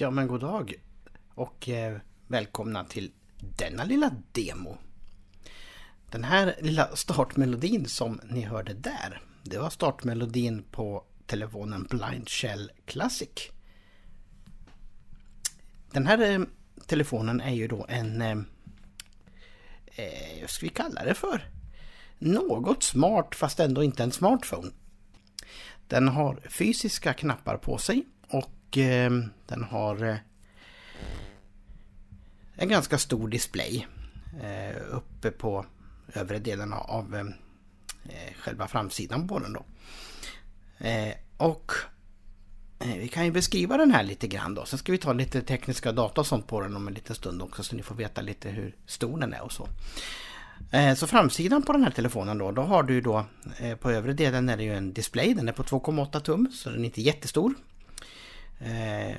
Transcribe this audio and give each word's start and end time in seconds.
Ja 0.00 0.10
men 0.10 0.26
god 0.26 0.40
dag 0.40 0.74
och 1.34 1.68
eh, 1.68 1.98
välkomna 2.26 2.84
till 2.84 3.12
denna 3.58 3.84
lilla 3.84 4.10
demo. 4.32 4.78
Den 6.10 6.24
här 6.24 6.56
lilla 6.60 6.96
startmelodin 6.96 7.86
som 7.86 8.20
ni 8.24 8.40
hörde 8.40 8.74
där, 8.74 9.22
det 9.42 9.58
var 9.58 9.70
startmelodin 9.70 10.62
på 10.70 11.04
telefonen 11.26 11.86
Blind 11.90 12.28
Shell 12.28 12.72
Classic. 12.84 13.50
Den 15.92 16.06
här 16.06 16.30
eh, 16.30 16.40
telefonen 16.86 17.40
är 17.40 17.54
ju 17.54 17.68
då 17.68 17.86
en, 17.88 18.22
eh, 18.22 18.38
eh 19.86 20.40
vad 20.40 20.50
ska 20.50 20.66
vi 20.66 20.72
kalla 20.72 21.04
det 21.04 21.14
för? 21.14 21.50
Något 22.18 22.82
smart 22.82 23.34
fast 23.34 23.60
ändå 23.60 23.82
inte 23.82 24.02
en 24.02 24.12
smartphone. 24.12 24.70
Den 25.88 26.08
har 26.08 26.40
fysiska 26.48 27.12
knappar 27.12 27.56
på 27.56 27.78
sig 27.78 28.04
Ehm, 28.76 29.30
den 29.46 29.64
har 29.64 30.04
eh, 30.04 30.16
en 32.54 32.68
ganska 32.68 32.98
stor 32.98 33.28
display 33.28 33.86
eh, 34.42 34.76
uppe 34.90 35.30
på 35.30 35.66
övre 36.14 36.38
delen 36.38 36.72
av 36.72 37.14
ehm, 37.14 37.32
eh, 38.04 38.34
själva 38.38 38.68
framsidan 38.68 39.28
på 39.28 39.38
den 39.38 39.52
då. 39.52 39.64
Och 41.36 41.72
vi 42.78 43.08
kan 43.08 43.24
ju 43.24 43.32
beskriva 43.32 43.76
den 43.76 43.90
här 43.90 44.02
lite 44.02 44.26
grann 44.26 44.54
då. 44.54 44.64
Sen 44.64 44.78
ska 44.78 44.92
vi 44.92 44.98
ta 44.98 45.12
lite 45.12 45.42
tekniska 45.42 45.92
data 45.92 46.20
och 46.20 46.26
sånt 46.26 46.46
på 46.46 46.60
den 46.60 46.76
om 46.76 46.88
en 46.88 46.94
liten 46.94 47.16
stund 47.16 47.42
också 47.42 47.62
så 47.62 47.76
ni 47.76 47.82
får 47.82 47.94
veta 47.94 48.20
lite 48.20 48.48
hur 48.48 48.76
stor 48.86 49.20
den 49.20 49.32
är 49.32 49.42
och 49.42 49.52
så. 49.52 49.68
Så 50.96 51.06
framsidan 51.06 51.62
på 51.62 51.72
den 51.72 51.84
här 51.84 51.90
telefonen 51.90 52.38
då, 52.38 52.52
då 52.52 52.62
har 52.62 52.82
du 52.82 53.00
då 53.00 53.24
på 53.80 53.90
övre 53.90 54.12
delen 54.12 54.48
är 54.48 54.56
det 54.56 54.62
ju 54.62 54.74
en 54.74 54.92
display. 54.92 55.34
Den 55.34 55.48
är 55.48 55.52
på 55.52 55.62
2,8 55.62 56.20
tum 56.20 56.52
så 56.52 56.70
den 56.70 56.80
är 56.80 56.84
inte 56.84 57.02
jättestor. 57.02 57.54
Eh, 58.60 59.16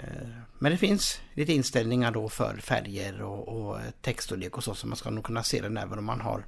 men 0.60 0.72
det 0.72 0.78
finns 0.78 1.22
lite 1.34 1.54
inställningar 1.54 2.12
då 2.12 2.30
för 2.30 2.58
färger 2.58 3.22
och, 3.22 3.48
och 3.48 3.80
eh, 3.80 3.86
textstorlek 4.02 4.58
och 4.58 4.64
så 4.64 4.76
så 4.76 4.88
man 4.88 4.98
ska 4.98 5.10
nog 5.10 5.24
kunna 5.24 5.44
se 5.44 5.62
den 5.62 5.78
även 5.78 6.00
om 6.00 6.06
man 6.06 6.22
har 6.22 6.46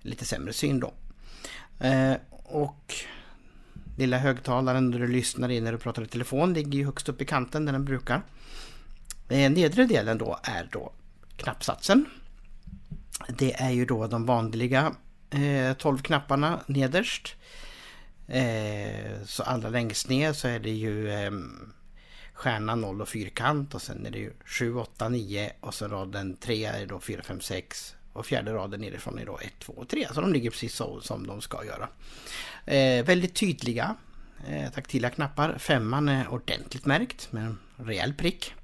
lite 0.00 0.24
sämre 0.24 0.52
syn 0.52 0.80
då. 0.80 0.92
Eh, 1.86 2.14
och 2.30 2.94
lilla 3.98 4.18
högtalaren 4.18 4.90
där 4.90 4.98
du 4.98 5.06
lyssnar 5.06 5.48
in 5.48 5.64
när 5.64 5.72
du 5.72 5.78
pratar 5.78 6.02
i 6.02 6.06
telefon 6.06 6.54
ligger 6.54 6.78
ju 6.78 6.84
högst 6.84 7.08
upp 7.08 7.22
i 7.22 7.24
kanten 7.24 7.64
där 7.64 7.72
den 7.72 7.84
brukar. 7.84 8.22
Nedre 9.28 9.84
delen 9.84 10.18
då 10.18 10.38
är 10.42 10.68
då 10.72 10.92
knappsatsen. 11.36 12.06
Det 13.28 13.52
är 13.52 13.70
ju 13.70 13.86
då 13.86 14.06
de 14.06 14.26
vanliga 14.26 14.94
12 15.78 15.98
knapparna 15.98 16.60
nederst. 16.66 17.36
Så 19.24 19.42
allra 19.42 19.68
längst 19.68 20.08
ner 20.08 20.32
så 20.32 20.48
är 20.48 20.58
det 20.58 20.70
ju 20.70 21.10
ehm, 21.10 21.72
stjärna, 22.32 22.74
0 22.74 23.00
och 23.00 23.08
fyrkant 23.08 23.74
och 23.74 23.82
sen 23.82 24.06
är 24.06 24.10
det 24.10 24.18
ju 24.18 24.32
7, 24.44 24.74
8, 24.74 25.08
9 25.08 25.52
och 25.60 25.74
så 25.74 25.88
raden 25.88 26.36
3 26.36 26.64
är 26.64 26.86
då 26.86 27.00
4, 27.00 27.22
5, 27.22 27.40
6 27.40 27.94
och 28.12 28.26
fjärde 28.26 28.52
raden 28.52 28.80
nerifrån 28.80 29.18
är 29.18 29.26
då 29.26 29.38
1, 29.38 29.52
2 29.58 29.72
och 29.72 29.88
3. 29.88 30.08
Så 30.14 30.20
de 30.20 30.32
ligger 30.32 30.50
precis 30.50 30.74
så 30.74 31.00
som 31.00 31.26
de 31.26 31.40
ska 31.40 31.64
göra. 31.64 31.88
Eh, 32.66 33.04
väldigt 33.04 33.34
tydliga 33.34 33.96
eh, 34.46 34.70
taktila 34.70 35.10
knappar. 35.10 35.58
Femman 35.58 36.08
är 36.08 36.28
ordentligt 36.28 36.86
märkt 36.86 37.32
med 37.32 37.44
en 37.44 37.58
rejäl 37.76 38.14
prick. 38.14 38.54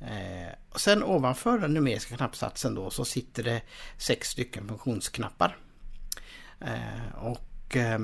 Eh, 0.00 0.52
och 0.70 0.80
sen 0.80 1.02
ovanför 1.02 1.58
den 1.58 1.74
numeriska 1.74 2.16
knappsatsen 2.16 2.74
då 2.74 2.90
så 2.90 3.04
sitter 3.04 3.42
det 3.42 3.62
sex 3.96 4.28
stycken 4.28 4.68
funktionsknappar. 4.68 5.58
Eh, 6.60 7.14
och 7.16 7.76
eh, 7.76 7.98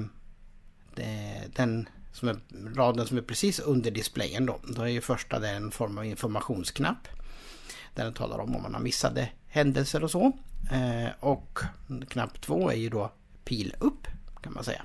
det, 0.94 1.42
den 1.54 1.88
som 2.14 2.28
är, 2.28 2.36
raden 2.74 3.06
som 3.06 3.16
är 3.16 3.22
precis 3.22 3.58
under 3.58 3.90
displayen 3.90 4.46
då, 4.46 4.60
då 4.68 4.82
är 4.82 4.88
ju 4.88 5.00
första 5.00 5.38
där 5.38 5.54
en 5.54 5.70
form 5.70 5.98
av 5.98 6.04
informationsknapp. 6.04 7.08
Där 7.94 8.04
den 8.04 8.14
talar 8.14 8.38
om 8.38 8.56
om 8.56 8.62
man 8.62 8.74
har 8.74 8.80
missade 8.80 9.28
händelser 9.46 10.04
och 10.04 10.10
så. 10.10 10.32
Eh, 10.72 11.08
och 11.20 11.58
knapp 12.08 12.40
två 12.40 12.70
är 12.70 12.76
ju 12.76 12.88
då 12.88 13.12
pil 13.44 13.74
upp 13.78 14.06
kan 14.42 14.52
man 14.52 14.64
säga. 14.64 14.82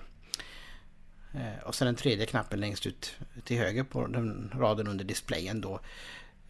Eh, 1.33 1.63
och 1.65 1.75
sen 1.75 1.85
den 1.85 1.95
tredje 1.95 2.25
knappen 2.25 2.59
längst 2.59 2.85
ut 2.85 3.15
till 3.43 3.57
höger 3.57 3.83
på 3.83 4.07
den 4.07 4.51
raden 4.55 4.87
under 4.87 5.05
displayen 5.05 5.61
då. 5.61 5.79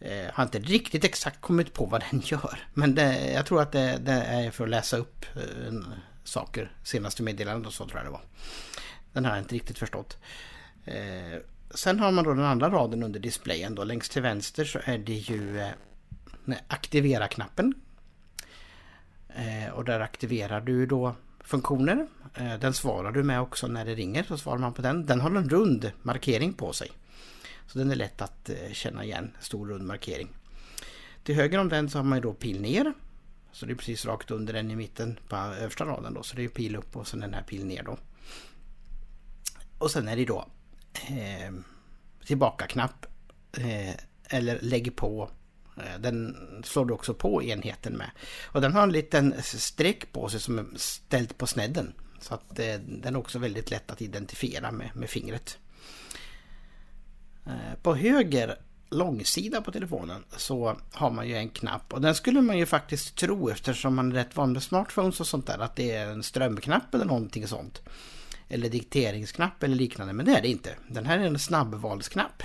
Eh, 0.00 0.32
har 0.32 0.44
inte 0.44 0.58
riktigt 0.58 1.04
exakt 1.04 1.40
kommit 1.40 1.72
på 1.72 1.86
vad 1.86 2.04
den 2.10 2.20
gör. 2.24 2.58
Men 2.74 2.94
det, 2.94 3.32
jag 3.32 3.46
tror 3.46 3.62
att 3.62 3.72
det, 3.72 3.98
det, 4.04 4.12
är 4.12 4.50
för 4.50 4.64
att 4.64 4.70
läsa 4.70 4.96
upp 4.96 5.24
eh, 5.36 5.72
saker. 6.24 6.72
Senaste 6.84 7.22
meddelandet 7.22 7.66
och 7.66 7.74
så 7.74 7.86
tror 7.86 7.98
jag 7.98 8.06
det 8.06 8.10
var. 8.10 8.24
Den 9.12 9.24
har 9.24 9.32
jag 9.32 9.40
inte 9.40 9.54
riktigt 9.54 9.78
förstått. 9.78 10.18
Eh, 10.84 11.38
sen 11.74 12.00
har 12.00 12.12
man 12.12 12.24
då 12.24 12.34
den 12.34 12.44
andra 12.44 12.70
raden 12.70 13.02
under 13.02 13.20
displayen 13.20 13.74
då. 13.74 13.84
Längst 13.84 14.12
till 14.12 14.22
vänster 14.22 14.64
så 14.64 14.78
är 14.84 14.98
det 14.98 15.12
ju 15.12 15.60
eh, 15.60 15.70
aktivera-knappen. 16.68 17.74
Eh, 19.28 19.72
och 19.72 19.84
där 19.84 20.00
aktiverar 20.00 20.60
du 20.60 20.86
då 20.86 21.14
funktioner. 21.40 22.06
Eh, 22.34 22.58
den 22.58 22.74
svarar 22.74 23.12
du 23.12 23.22
med 23.22 23.40
också 23.40 23.66
när 23.66 23.84
det 23.84 23.94
ringer. 23.94 24.22
Så 24.22 24.38
svarar 24.38 24.58
man 24.58 24.74
på 24.74 24.82
den. 24.82 25.06
Den 25.06 25.20
har 25.20 25.30
en 25.30 25.48
rund 25.48 25.92
markering 26.02 26.52
på 26.52 26.72
sig. 26.72 26.90
Så 27.66 27.78
den 27.78 27.90
är 27.90 27.96
lätt 27.96 28.22
att 28.22 28.50
eh, 28.50 28.72
känna 28.72 29.04
igen. 29.04 29.30
Stor 29.40 29.68
rund 29.68 29.86
markering. 29.86 30.28
Till 31.24 31.34
höger 31.34 31.58
om 31.58 31.68
den 31.68 31.90
så 31.90 31.98
har 31.98 32.04
man 32.04 32.18
ju 32.18 32.22
då 32.22 32.32
pil 32.32 32.60
ner. 32.60 32.92
Så 33.52 33.66
det 33.66 33.72
är 33.72 33.76
precis 33.76 34.06
rakt 34.06 34.30
under 34.30 34.52
den 34.52 34.70
i 34.70 34.76
mitten 34.76 35.18
på 35.28 35.36
översta 35.36 35.84
raden 35.84 36.14
då. 36.14 36.22
Så 36.22 36.36
det 36.36 36.44
är 36.44 36.48
pil 36.48 36.76
upp 36.76 36.96
och 36.96 37.08
sen 37.08 37.20
den 37.20 37.34
här 37.34 37.42
pil 37.42 37.66
ner 37.66 37.82
då. 37.82 37.98
Och 39.78 39.90
sen 39.90 40.08
är 40.08 40.16
det 40.16 40.24
då 40.24 40.46
eh, 40.92 41.52
tillbaka-knapp. 42.26 43.06
Eh, 43.52 43.94
eller 44.28 44.58
lägg 44.62 44.96
på 44.96 45.30
eh, 45.76 46.00
den 46.00 46.36
slår 46.64 46.86
du 46.86 46.94
också 46.94 47.14
på 47.14 47.42
enheten 47.42 47.96
med. 47.96 48.10
Och 48.44 48.60
den 48.60 48.72
har 48.72 48.82
en 48.82 48.92
liten 48.92 49.34
streck 49.42 50.12
på 50.12 50.28
sig 50.28 50.40
som 50.40 50.58
är 50.58 50.66
ställt 50.76 51.38
på 51.38 51.46
snedden. 51.46 51.92
Så 52.20 52.34
att 52.34 52.58
eh, 52.58 52.74
den 52.74 53.14
är 53.14 53.18
också 53.18 53.38
väldigt 53.38 53.70
lätt 53.70 53.90
att 53.90 54.02
identifiera 54.02 54.70
med, 54.70 54.90
med 54.94 55.10
fingret. 55.10 55.58
Eh, 57.46 57.78
på 57.82 57.94
höger 57.94 58.56
långsida 58.90 59.62
på 59.62 59.72
telefonen 59.72 60.24
så 60.36 60.76
har 60.92 61.10
man 61.10 61.28
ju 61.28 61.36
en 61.36 61.48
knapp 61.48 61.92
och 61.92 62.00
den 62.00 62.14
skulle 62.14 62.40
man 62.40 62.58
ju 62.58 62.66
faktiskt 62.66 63.14
tro 63.14 63.48
eftersom 63.48 63.94
man 63.94 64.12
är 64.12 64.14
rätt 64.14 64.36
van 64.36 64.52
med 64.52 64.62
smartphones 64.62 65.20
och 65.20 65.26
sånt 65.26 65.46
där 65.46 65.58
att 65.58 65.76
det 65.76 65.90
är 65.90 66.06
en 66.06 66.22
strömknapp 66.22 66.94
eller 66.94 67.04
någonting 67.04 67.48
sånt. 67.48 67.82
Eller 68.52 68.68
dikteringsknapp 68.68 69.62
eller 69.62 69.76
liknande 69.76 70.12
men 70.12 70.26
det 70.26 70.32
är 70.32 70.42
det 70.42 70.48
inte. 70.48 70.76
Den 70.88 71.06
här 71.06 71.18
är 71.18 71.24
en 71.24 71.38
snabbvalsknapp. 71.38 72.42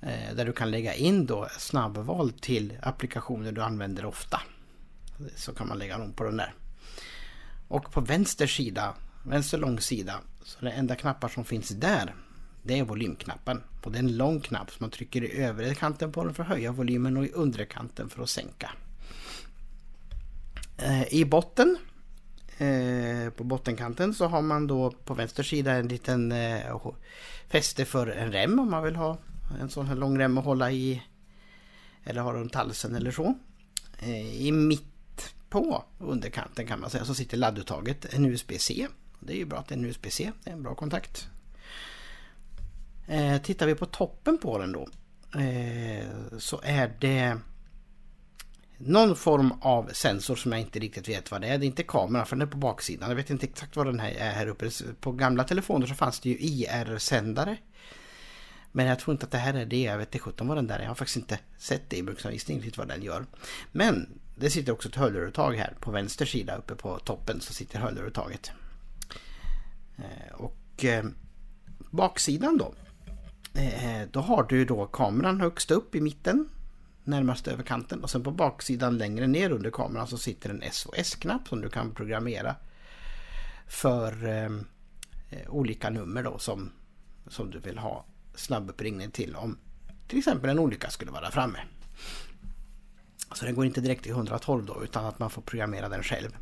Eh, 0.00 0.34
där 0.34 0.44
du 0.44 0.52
kan 0.52 0.70
lägga 0.70 0.94
in 0.94 1.26
då 1.26 1.48
snabbval 1.58 2.32
till 2.32 2.78
applikationer 2.82 3.52
du 3.52 3.62
använder 3.62 4.04
ofta. 4.04 4.40
Så 5.36 5.54
kan 5.54 5.68
man 5.68 5.78
lägga 5.78 5.98
dem 5.98 6.12
på 6.12 6.24
den 6.24 6.36
där. 6.36 6.54
Och 7.68 7.92
på 7.92 8.00
vänster 8.00 8.46
sida, 8.46 8.94
vänster 9.24 9.58
långsida, 9.58 10.20
så 10.42 10.64
det 10.64 10.70
enda 10.70 10.96
knappar 10.96 11.28
som 11.28 11.44
finns 11.44 11.68
där 11.68 12.14
det 12.62 12.78
är 12.78 12.84
volymknappen. 12.84 13.62
Och 13.82 13.92
det 13.92 13.98
är 13.98 14.02
en 14.02 14.16
lång 14.16 14.40
knapp 14.40 14.70
som 14.70 14.78
man 14.80 14.90
trycker 14.90 15.24
i 15.24 15.42
övre 15.42 15.74
kanten 15.74 16.12
på 16.12 16.24
den 16.24 16.34
för 16.34 16.42
att 16.42 16.48
höja 16.48 16.72
volymen 16.72 17.16
och 17.16 17.24
i 17.24 17.30
undre 17.30 17.64
kanten 17.64 18.08
för 18.08 18.22
att 18.22 18.30
sänka. 18.30 18.70
Eh, 20.76 21.14
I 21.14 21.24
botten 21.24 21.76
Eh, 22.58 23.30
på 23.30 23.44
bottenkanten 23.44 24.14
så 24.14 24.26
har 24.26 24.42
man 24.42 24.66
då 24.66 24.90
på 24.90 25.14
vänster 25.14 25.42
sida 25.42 25.72
en 25.72 25.88
liten 25.88 26.32
eh, 26.32 26.76
fäste 27.48 27.84
för 27.84 28.06
en 28.06 28.32
rem 28.32 28.58
om 28.58 28.70
man 28.70 28.84
vill 28.84 28.96
ha 28.96 29.18
en 29.60 29.70
sån 29.70 29.86
här 29.86 29.94
lång 29.94 30.18
rem 30.18 30.38
att 30.38 30.44
hålla 30.44 30.72
i 30.72 31.02
eller 32.04 32.20
ha 32.20 32.32
runt 32.32 32.54
halsen 32.54 32.94
eller 32.94 33.10
så. 33.10 33.34
Eh, 33.98 34.46
I 34.46 34.52
mitt 34.52 35.34
på 35.48 35.84
underkanten 35.98 36.66
kan 36.66 36.80
man 36.80 36.90
säga 36.90 37.04
så 37.04 37.14
sitter 37.14 37.36
ladduttaget, 37.36 38.14
en 38.14 38.24
USB-C. 38.24 38.88
Det 39.20 39.32
är 39.32 39.36
ju 39.36 39.44
bra 39.44 39.58
att 39.58 39.68
det 39.68 39.74
är 39.74 39.78
en 39.78 39.84
USB-C, 39.84 40.32
det 40.44 40.50
är 40.50 40.54
en 40.54 40.62
bra 40.62 40.74
kontakt. 40.74 41.28
Eh, 43.06 43.42
tittar 43.42 43.66
vi 43.66 43.74
på 43.74 43.86
toppen 43.86 44.38
på 44.38 44.58
den 44.58 44.72
då 44.72 44.88
eh, 45.40 46.06
så 46.38 46.60
är 46.64 46.96
det 47.00 47.38
någon 48.86 49.16
form 49.16 49.52
av 49.60 49.90
sensor 49.92 50.36
som 50.36 50.52
jag 50.52 50.60
inte 50.60 50.78
riktigt 50.78 51.08
vet 51.08 51.30
vad 51.30 51.40
det 51.40 51.46
är. 51.46 51.58
Det 51.58 51.64
är 51.64 51.66
inte 51.66 51.82
kameran 51.82 52.26
för 52.26 52.36
den 52.36 52.48
är 52.48 52.50
på 52.50 52.58
baksidan. 52.58 53.08
Jag 53.08 53.16
vet 53.16 53.30
inte 53.30 53.46
exakt 53.46 53.76
vad 53.76 53.86
den 53.86 54.00
här 54.00 54.10
är 54.10 54.30
här 54.30 54.46
uppe. 54.46 54.70
På 55.00 55.12
gamla 55.12 55.44
telefoner 55.44 55.86
så 55.86 55.94
fanns 55.94 56.20
det 56.20 56.28
ju 56.28 56.38
IR-sändare 56.38 57.56
men 58.72 58.86
jag 58.86 58.98
tror 58.98 59.12
inte 59.12 59.26
att 59.26 59.32
det 59.32 59.38
här 59.38 59.54
är 59.54 59.66
det. 59.66 59.82
Jag 59.82 59.98
vet 59.98 60.08
inte 60.08 60.18
sjutton 60.18 60.48
vad 60.48 60.56
den 60.56 60.66
där 60.66 60.78
är. 60.78 60.82
Jag 60.82 60.88
har 60.88 60.94
faktiskt 60.94 61.16
inte 61.16 61.38
sett 61.58 61.90
det 61.90 61.96
i 61.96 62.02
bruksanvisningen 62.02 62.62
riktigt 62.62 62.78
vad 62.78 62.88
den 62.88 63.02
gör. 63.02 63.26
Men 63.72 64.20
det 64.34 64.50
sitter 64.50 64.72
också 64.72 64.88
ett 64.88 64.94
hörluruttag 64.94 65.54
här 65.54 65.76
på 65.80 65.90
vänster 65.90 66.26
sida 66.26 66.56
uppe 66.56 66.74
på 66.74 66.98
toppen 66.98 67.40
så 67.40 67.52
sitter 67.52 67.78
hörluruttaget. 67.78 68.50
Eh, 69.96 70.34
och 70.34 70.84
eh, 70.84 71.04
baksidan 71.90 72.58
då. 72.58 72.74
Eh, 73.60 74.08
då 74.10 74.20
har 74.20 74.42
du 74.42 74.64
då 74.64 74.86
kameran 74.86 75.40
högst 75.40 75.70
upp 75.70 75.94
i 75.94 76.00
mitten. 76.00 76.48
Närmast 77.04 77.48
över 77.48 77.62
kanten 77.62 78.02
och 78.02 78.10
sen 78.10 78.22
på 78.22 78.30
baksidan 78.30 78.98
längre 78.98 79.26
ner 79.26 79.50
under 79.50 79.70
kameran 79.70 80.06
så 80.06 80.18
sitter 80.18 80.50
en 80.50 80.62
SOS-knapp 80.72 81.48
som 81.48 81.60
du 81.60 81.68
kan 81.68 81.94
programmera 81.94 82.56
för 83.66 84.26
ehm, 84.26 84.66
eh, 85.30 85.50
olika 85.50 85.90
nummer 85.90 86.22
då 86.22 86.38
som, 86.38 86.72
som 87.28 87.50
du 87.50 87.58
vill 87.58 87.78
ha 87.78 88.04
snabbuppringning 88.34 89.10
till 89.10 89.36
om 89.36 89.58
till 90.08 90.18
exempel 90.18 90.50
en 90.50 90.58
olycka 90.58 90.90
skulle 90.90 91.10
vara 91.10 91.30
framme. 91.30 91.58
Så 93.34 93.44
den 93.44 93.54
går 93.54 93.66
inte 93.66 93.80
direkt 93.80 94.02
till 94.02 94.12
112 94.12 94.64
då 94.66 94.84
utan 94.84 95.06
att 95.06 95.18
man 95.18 95.30
får 95.30 95.42
programmera 95.42 95.88
den 95.88 96.02
själv. 96.02 96.36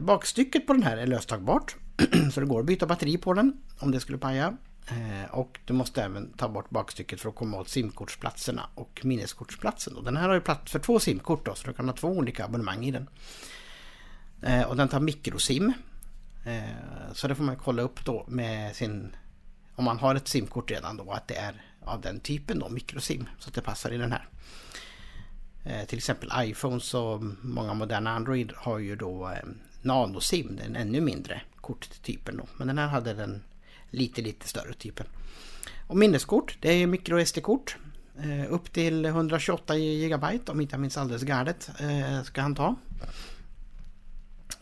Bakstycket 0.00 0.66
på 0.66 0.72
den 0.72 0.82
här 0.82 0.96
är 0.96 1.06
löstagbart 1.06 1.76
så 2.32 2.40
det 2.40 2.46
går 2.46 2.60
att 2.60 2.66
byta 2.66 2.86
batteri 2.86 3.18
på 3.18 3.32
den 3.32 3.62
om 3.78 3.90
det 3.90 4.00
skulle 4.00 4.18
paja. 4.18 4.56
Eh, 4.90 5.30
och 5.30 5.58
du 5.64 5.72
måste 5.72 6.02
även 6.02 6.32
ta 6.32 6.48
bort 6.48 6.70
bakstycket 6.70 7.20
för 7.20 7.28
att 7.28 7.34
komma 7.34 7.56
åt 7.60 7.68
simkortsplatserna 7.68 8.68
och 8.74 9.00
minneskortsplatsen. 9.04 10.04
Den 10.04 10.16
här 10.16 10.28
har 10.28 10.34
ju 10.34 10.40
plats 10.40 10.72
för 10.72 10.78
två 10.78 11.00
simkort 11.00 11.46
då, 11.46 11.54
så 11.54 11.66
du 11.66 11.72
kan 11.72 11.88
ha 11.88 11.96
två 11.96 12.08
olika 12.08 12.44
abonnemang 12.44 12.84
i 12.84 12.90
den. 12.90 13.08
Eh, 14.42 14.62
och 14.62 14.76
den 14.76 14.88
tar 14.88 15.00
mikrosim. 15.00 15.72
Eh, 16.46 17.12
så 17.12 17.28
det 17.28 17.34
får 17.34 17.44
man 17.44 17.56
kolla 17.56 17.82
upp 17.82 18.04
då 18.04 18.24
med 18.28 18.76
sin... 18.76 19.16
Om 19.74 19.84
man 19.84 19.98
har 19.98 20.14
ett 20.14 20.28
simkort 20.28 20.70
redan 20.70 20.96
då, 20.96 21.10
att 21.10 21.28
det 21.28 21.36
är 21.36 21.62
av 21.84 22.00
den 22.00 22.20
typen 22.20 22.58
då, 22.58 22.68
mikrosim. 22.68 23.28
Så 23.38 23.48
att 23.48 23.54
det 23.54 23.62
passar 23.62 23.92
i 23.92 23.96
den 23.96 24.12
här. 24.12 24.28
Till 25.86 25.98
exempel 25.98 26.30
iPhones 26.36 26.94
och 26.94 27.22
många 27.42 27.74
moderna 27.74 28.10
Android 28.10 28.52
har 28.56 28.78
ju 28.78 28.96
då 28.96 29.34
nanosim, 29.82 30.56
den 30.56 30.76
ännu 30.76 31.00
mindre 31.00 31.42
korttypen 31.56 32.36
då. 32.36 32.46
Men 32.56 32.66
den 32.66 32.78
här 32.78 32.86
hade 32.86 33.14
den 33.14 33.42
lite 33.90 34.22
lite 34.22 34.48
större 34.48 34.72
typen. 34.72 35.06
Och 35.86 35.96
minneskort, 35.96 36.56
det 36.60 36.72
är 36.72 36.86
micro 36.86 37.24
SD-kort. 37.24 37.76
Eh, 38.22 38.52
upp 38.52 38.72
till 38.72 39.04
128 39.04 39.78
GB 39.78 40.38
om 40.46 40.60
inte 40.60 40.74
jag 40.74 40.80
minns 40.80 40.96
alldeles 40.96 41.22
galet 41.22 41.70
eh, 41.80 42.22
ska 42.22 42.40
han 42.40 42.54
ta. 42.54 42.76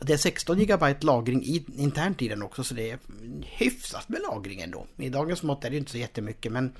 Det 0.00 0.12
är 0.12 0.16
16 0.16 0.58
GB 0.58 0.94
lagring 1.00 1.44
i, 1.44 1.64
internt 1.76 2.22
i 2.22 2.28
den 2.28 2.42
också 2.42 2.64
så 2.64 2.74
det 2.74 2.90
är 2.90 2.98
hyfsat 3.42 4.08
med 4.08 4.20
lagring 4.20 4.60
ändå. 4.60 4.86
I 4.96 5.08
dagens 5.08 5.42
mått 5.42 5.64
är 5.64 5.70
det 5.70 5.76
inte 5.76 5.90
så 5.90 5.98
jättemycket 5.98 6.52
men 6.52 6.72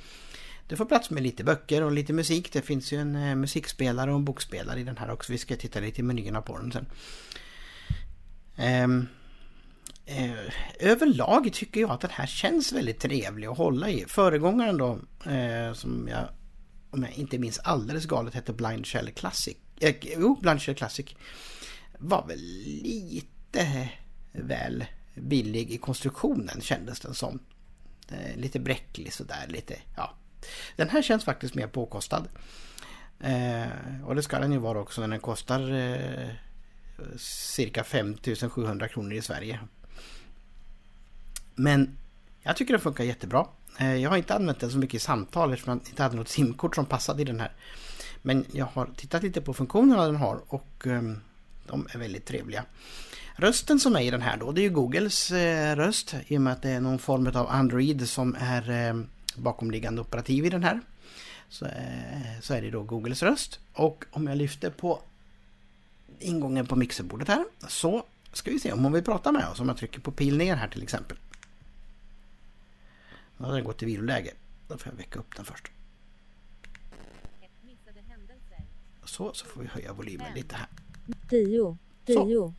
det 0.68 0.76
får 0.76 0.84
plats 0.84 1.10
med 1.10 1.22
lite 1.22 1.44
böcker 1.44 1.82
och 1.82 1.92
lite 1.92 2.12
musik. 2.12 2.52
Det 2.52 2.62
finns 2.62 2.92
ju 2.92 3.00
en 3.00 3.16
eh, 3.16 3.34
musikspelare 3.34 4.10
och 4.10 4.16
en 4.16 4.24
bokspelare 4.24 4.80
i 4.80 4.84
den 4.84 4.96
här 4.96 5.10
också. 5.10 5.32
Vi 5.32 5.38
ska 5.38 5.56
titta 5.56 5.80
lite 5.80 6.00
i 6.00 6.04
menyerna 6.04 6.42
på 6.42 6.58
den 6.58 6.72
sen. 6.72 6.86
Um, 8.84 9.08
eh, 10.06 10.32
överlag 10.78 11.52
tycker 11.52 11.80
jag 11.80 11.90
att 11.90 12.00
den 12.00 12.10
här 12.10 12.26
känns 12.26 12.72
väldigt 12.72 13.00
trevlig 13.00 13.46
att 13.46 13.58
hålla 13.58 13.90
i. 13.90 14.04
Föregångaren 14.08 14.76
då, 14.76 14.98
eh, 15.30 15.72
som 15.72 16.08
jag 16.08 16.28
om 16.90 17.02
jag 17.02 17.12
inte 17.12 17.38
minns 17.38 17.58
alldeles 17.58 18.06
galet 18.06 18.34
hette 18.34 18.52
Blind 18.52 18.86
Shell 18.86 19.10
Classic. 19.10 19.56
Eh, 19.80 19.94
jo, 20.00 20.38
Blind 20.42 20.62
Shell 20.62 20.74
Classic. 20.74 21.06
Var 21.98 22.26
väl 22.26 22.38
lite 22.82 23.88
väl 24.32 24.84
billig 25.14 25.70
i 25.70 25.78
konstruktionen 25.78 26.60
kändes 26.60 27.00
den 27.00 27.14
som. 27.14 27.38
Eh, 28.08 28.36
lite 28.36 28.60
bräcklig 28.60 29.12
sådär, 29.12 29.46
lite 29.48 29.76
ja. 29.96 30.14
Den 30.76 30.88
här 30.88 31.02
känns 31.02 31.24
faktiskt 31.24 31.54
mer 31.54 31.66
påkostad. 31.66 32.28
Eh, 33.20 34.04
och 34.04 34.14
det 34.14 34.22
ska 34.22 34.38
den 34.38 34.52
ju 34.52 34.58
vara 34.58 34.80
också 34.80 35.00
när 35.00 35.08
den 35.08 35.20
kostar 35.20 35.72
eh, 35.72 36.28
cirka 37.18 37.84
5700 37.84 38.88
kronor 38.88 39.12
i 39.12 39.22
Sverige. 39.22 39.60
Men 41.56 41.96
jag 42.42 42.56
tycker 42.56 42.72
den 42.72 42.80
funkar 42.80 43.04
jättebra. 43.04 43.46
Eh, 43.78 43.96
jag 43.96 44.10
har 44.10 44.16
inte 44.16 44.34
använt 44.34 44.60
den 44.60 44.70
så 44.70 44.78
mycket 44.78 44.94
i 44.94 44.98
samtal 44.98 45.52
eftersom 45.52 45.70
jag 45.70 45.88
inte 45.88 46.02
hade 46.02 46.16
något 46.16 46.28
simkort 46.28 46.74
som 46.74 46.86
passade 46.86 47.22
i 47.22 47.24
den 47.24 47.40
här. 47.40 47.52
Men 48.22 48.44
jag 48.52 48.66
har 48.66 48.86
tittat 48.96 49.22
lite 49.22 49.40
på 49.40 49.54
funktionerna 49.54 50.06
den 50.06 50.16
har 50.16 50.40
och 50.46 50.86
ehm, 50.86 51.20
de 51.66 51.86
är 51.90 51.98
väldigt 51.98 52.26
trevliga. 52.26 52.64
Rösten 53.36 53.80
som 53.80 53.96
är 53.96 54.00
i 54.00 54.10
den 54.10 54.22
här 54.22 54.36
då, 54.36 54.52
det 54.52 54.60
är 54.60 54.62
ju 54.62 54.70
Googles 54.70 55.30
eh, 55.30 55.76
röst 55.76 56.14
i 56.26 56.36
och 56.36 56.42
med 56.42 56.52
att 56.52 56.62
det 56.62 56.70
är 56.70 56.80
någon 56.80 56.98
form 56.98 57.26
av 57.26 57.46
Android 57.48 58.08
som 58.08 58.36
är 58.38 58.70
ehm, 58.70 59.06
bakomliggande 59.36 60.00
operativ 60.00 60.46
i 60.46 60.50
den 60.50 60.62
här. 60.62 60.80
Så, 61.48 61.64
eh, 61.64 62.40
så 62.42 62.54
är 62.54 62.62
det 62.62 62.70
då 62.70 62.82
Googles 62.82 63.22
röst. 63.22 63.60
Och 63.72 64.04
om 64.10 64.26
jag 64.26 64.36
lyfter 64.36 64.70
på 64.70 65.00
ingången 66.18 66.66
på 66.66 66.76
mixerbordet 66.76 67.28
här 67.28 67.44
så 67.68 68.04
ska 68.32 68.50
vi 68.50 68.58
se 68.58 68.72
om 68.72 68.84
hon 68.84 68.92
vill 68.92 69.04
prata 69.04 69.32
med 69.32 69.48
oss. 69.48 69.60
Om 69.60 69.68
jag 69.68 69.76
trycker 69.76 70.00
på 70.00 70.10
pil 70.10 70.36
ner 70.36 70.56
här 70.56 70.68
till 70.68 70.82
exempel. 70.82 71.16
Nu 73.36 73.46
har 73.46 73.54
den 73.54 73.64
gått 73.64 73.82
i 73.82 73.86
viloläge. 73.86 74.32
Då 74.68 74.78
får 74.78 74.92
jag 74.92 74.96
väcka 74.96 75.18
upp 75.18 75.36
den 75.36 75.44
först. 75.44 75.70
Så, 79.04 79.32
så 79.34 79.46
får 79.46 79.60
vi 79.60 79.66
höja 79.66 79.92
volymen 79.92 80.34
lite 80.34 80.56
här. 80.56 80.68
10. 81.28 81.76
10. 82.06 82.54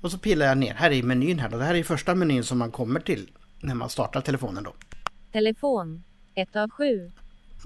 Och 0.00 0.10
så 0.10 0.18
pillar 0.18 0.46
jag 0.46 0.58
ner. 0.58 0.74
Här 0.74 0.90
är 0.90 1.02
menyn 1.02 1.38
här 1.38 1.48
då. 1.48 1.58
Det 1.58 1.64
här 1.64 1.74
är 1.74 1.82
första 1.82 2.14
menyn 2.14 2.44
som 2.44 2.58
man 2.58 2.70
kommer 2.70 3.00
till 3.00 3.30
när 3.60 3.74
man 3.74 3.90
startar 3.90 4.20
telefonen 4.20 4.64
då. 4.64 4.74
Telefon. 5.32 6.02
1 6.34 6.56
av 6.56 6.70
7. 6.70 7.12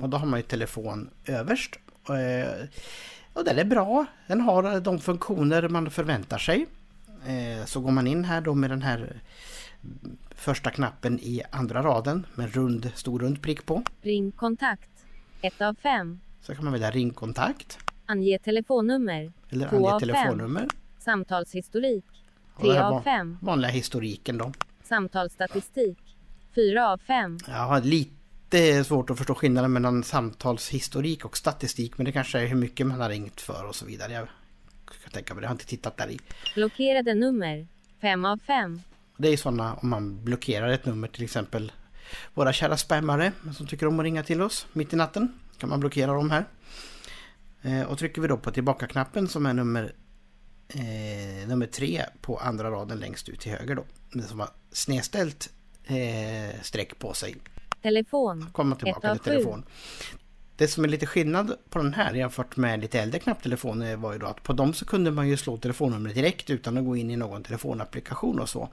Och 0.01 0.09
då 0.09 0.17
har 0.17 0.27
man 0.27 0.39
ju 0.39 0.43
telefon 0.43 1.11
överst. 1.25 1.79
Eh, 2.09 2.69
och 3.33 3.45
den 3.45 3.59
är 3.59 3.65
bra. 3.65 4.07
Den 4.27 4.41
har 4.41 4.81
de 4.81 4.99
funktioner 4.99 5.69
man 5.69 5.91
förväntar 5.91 6.39
sig. 6.39 6.67
Eh, 7.27 7.65
så 7.65 7.81
går 7.81 7.91
man 7.91 8.07
in 8.07 8.25
här 8.25 8.41
då 8.41 8.55
med 8.55 8.71
den 8.71 8.83
här 8.83 9.21
första 10.35 10.71
knappen 10.71 11.19
i 11.19 11.43
andra 11.51 11.83
raden 11.83 12.27
med 12.35 12.55
rund, 12.55 12.91
stor 12.95 13.19
rund 13.19 13.43
prick 13.43 13.67
på. 13.67 13.83
Ring 14.03 14.33
kontakt. 14.33 14.91
1 15.41 15.61
av 15.61 15.75
5. 15.75 16.21
Så 16.41 16.55
kan 16.55 16.65
man 16.65 16.73
välja 16.73 16.91
ringkontakt. 16.91 17.79
Ange 18.07 18.39
telefonnummer. 18.39 19.33
Eller 19.51 19.75
ange 19.75 20.01
telefonnummer. 20.01 20.61
Fem. 20.61 20.71
Samtalshistorik. 20.99 22.05
3 22.61 22.79
av 22.79 23.03
5. 23.03 23.39
Vanliga 23.43 23.71
historiken 23.71 24.39
då. 24.39 24.53
Samtalsstatistik. 24.83 25.99
4 26.55 26.91
av 26.91 26.99
5. 26.99 27.39
Jag 27.47 27.55
har 27.55 27.81
lite 27.81 28.85
svårt 28.85 29.11
att 29.11 29.19
förstå 29.19 29.35
skillnaden 29.35 29.73
mellan 29.73 30.03
samtalshistorik 30.03 31.25
och 31.25 31.37
statistik. 31.37 31.99
Men 31.99 32.05
det 32.05 32.13
kanske 32.13 32.41
är 32.41 32.47
hur 32.47 32.57
mycket 32.57 32.87
man 32.87 33.01
har 33.01 33.09
ringt 33.09 33.41
för 33.41 33.69
och 33.69 33.75
så 33.75 33.87
vidare. 33.87 34.13
Jag 34.13 34.29
kan 35.03 35.13
tänka 35.13 35.35
mig 35.35 35.41
det. 35.41 35.45
Jag 35.45 35.51
har 35.51 35.55
inte 35.55 35.67
tittat 35.67 35.97
där 35.97 36.11
i. 36.11 36.19
Blockerade 36.55 37.15
nummer. 37.15 37.67
5 38.01 38.25
av 38.25 38.41
5. 38.47 38.81
Det 39.17 39.29
är 39.29 39.37
sådana 39.37 39.75
om 39.75 39.89
man 39.89 40.25
blockerar 40.25 40.69
ett 40.69 40.87
nummer 40.87 41.09
till 41.09 41.25
exempel 41.25 41.73
våra 42.35 42.53
kära 42.53 42.77
spammare 42.77 43.33
som 43.57 43.67
tycker 43.67 43.87
om 43.87 44.01
att 44.01 44.05
ringa 44.05 44.23
till 44.23 44.43
oss 44.43 44.67
mitt 44.73 44.93
i 44.93 44.97
natten. 44.97 45.41
Kan 45.59 45.69
man 45.69 45.81
blockera 45.81 46.13
dem 46.13 46.31
här. 46.31 46.45
Eh, 47.63 47.83
och 47.83 47.99
trycker 47.99 48.23
vi 48.23 48.29
då 48.29 48.37
på 48.37 48.51
tillbaka-knappen 48.51 49.29
som 49.29 49.47
är 49.47 49.55
nummer, 49.55 49.95
eh, 50.69 51.49
nummer 51.49 51.67
tre 51.67 52.05
på 52.21 52.37
andra 52.37 52.71
raden 52.71 52.99
längst 52.99 53.29
ut 53.29 53.41
till 53.41 53.53
höger 53.53 53.75
då. 53.75 53.85
Det 54.13 54.23
som 54.23 54.41
har 54.41 54.49
snedställt 54.73 55.51
eh, 55.85 56.61
streck 56.63 56.99
på 56.99 57.15
sig. 57.15 57.37
Telefon. 57.83 58.51
Kommer 58.53 58.77
tillbaka 58.77 59.13
till 59.13 59.23
telefon. 59.23 59.65
Det 60.57 60.69
som 60.69 60.85
är 60.85 60.89
lite 60.89 61.07
skillnad 61.07 61.57
på 61.71 61.79
den 61.79 61.95
här 61.95 62.15
jämfört 62.15 62.57
med 62.57 62.81
lite 62.81 63.01
äldre 63.01 63.21
knapptelefoner 63.21 63.97
var 63.97 64.13
ju 64.13 64.19
då 64.19 64.27
att 64.27 64.43
på 64.43 64.53
dem 64.53 64.75
så 64.75 64.85
kunde 64.85 65.11
man 65.11 65.29
ju 65.29 65.37
slå 65.37 65.57
telefonnumret 65.57 66.15
direkt 66.15 66.51
utan 66.51 66.79
att 66.79 66.85
gå 66.85 66.97
in 66.97 67.11
i 67.11 67.17
någon 67.17 67.43
telefonapplikation 67.43 68.41
och 68.41 68.49
så. 68.49 68.69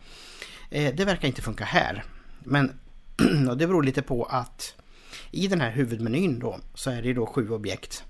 Eh, 0.69 0.95
det 0.95 1.05
verkar 1.05 1.27
inte 1.27 1.41
funka 1.41 1.63
här. 1.63 2.03
Men 2.39 2.79
och 3.49 3.57
det 3.57 3.67
beror 3.67 3.83
lite 3.83 4.01
på 4.01 4.23
att 4.23 4.75
i 5.31 5.47
den 5.47 5.61
här 5.61 5.71
huvudmenyn 5.71 6.39
då 6.39 6.59
så 6.73 6.91
är 6.91 7.01
det 7.01 7.13
då 7.13 7.25
sju 7.25 7.49
objekt 7.49 8.03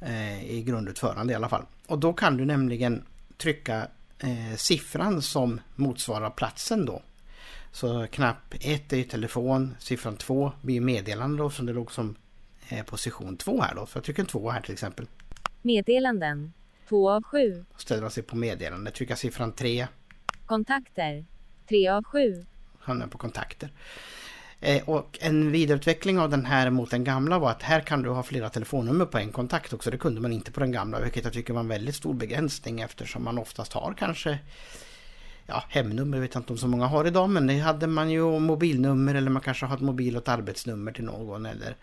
eh, 0.00 0.50
i 0.50 0.62
grundutförande 0.62 1.32
i 1.32 1.36
alla 1.36 1.48
fall. 1.48 1.64
Och 1.86 1.98
då 1.98 2.12
kan 2.12 2.36
du 2.36 2.44
nämligen 2.44 3.04
trycka 3.38 3.88
eh, 4.18 4.56
siffran 4.56 5.22
som 5.22 5.60
motsvarar 5.76 6.30
platsen 6.30 6.86
då. 6.86 7.02
Så 7.72 8.06
knapp 8.06 8.54
1 8.60 8.92
är 8.92 9.02
telefon, 9.02 9.74
siffran 9.78 10.16
2 10.16 10.52
blir 10.62 10.80
meddelande 10.80 11.38
då 11.38 11.50
som 11.50 11.66
det 11.66 11.72
låg 11.72 11.92
som 11.92 12.16
position 12.86 13.36
2 13.36 13.60
här 13.60 13.74
då. 13.74 13.86
Så 13.86 13.96
jag 13.96 14.04
trycker 14.04 14.24
2 14.24 14.50
här 14.50 14.60
till 14.60 14.72
exempel. 14.72 15.06
Meddelanden 15.62 16.52
2 16.88 17.10
av 17.10 17.22
7. 17.22 17.64
Ställer 17.76 18.02
man 18.02 18.10
sig 18.10 18.22
på 18.22 18.36
meddelande, 18.36 18.90
trycka 18.90 19.16
siffran 19.16 19.52
3. 19.52 19.86
Kontakter 20.46 21.24
3 21.68 21.88
av 21.88 22.04
7. 22.04 22.44
Hamnar 22.78 23.06
på 23.06 23.18
kontakter. 23.18 23.70
Eh, 24.60 24.88
och 24.88 25.18
en 25.20 25.52
vidareutveckling 25.52 26.18
av 26.18 26.30
den 26.30 26.46
här 26.46 26.70
mot 26.70 26.90
den 26.90 27.04
gamla 27.04 27.38
var 27.38 27.50
att 27.50 27.62
här 27.62 27.80
kan 27.80 28.02
du 28.02 28.10
ha 28.10 28.22
flera 28.22 28.48
telefonnummer 28.48 29.04
på 29.04 29.18
en 29.18 29.32
kontakt 29.32 29.72
också. 29.72 29.90
Det 29.90 29.98
kunde 29.98 30.20
man 30.20 30.32
inte 30.32 30.52
på 30.52 30.60
den 30.60 30.72
gamla, 30.72 31.00
vilket 31.00 31.24
jag 31.24 31.32
tycker 31.32 31.52
var 31.52 31.60
en 31.60 31.68
väldigt 31.68 31.94
stor 31.94 32.14
begränsning 32.14 32.80
eftersom 32.80 33.24
man 33.24 33.38
oftast 33.38 33.72
har 33.72 33.94
kanske 33.98 34.38
ja, 35.46 35.64
hemnummer 35.68 36.20
vet 36.20 36.34
jag 36.34 36.40
inte 36.40 36.52
om 36.52 36.58
så 36.58 36.68
många 36.68 36.86
har 36.86 37.04
idag, 37.06 37.30
men 37.30 37.46
det 37.46 37.58
hade 37.58 37.86
man 37.86 38.10
ju 38.10 38.38
mobilnummer 38.38 39.14
eller 39.14 39.30
man 39.30 39.42
kanske 39.42 39.66
har 39.66 39.76
ett 39.76 39.82
mobil 39.82 40.16
och 40.16 40.22
ett 40.22 40.28
arbetsnummer 40.28 40.92
till 40.92 41.04
någon 41.04 41.46
eller, 41.46 41.76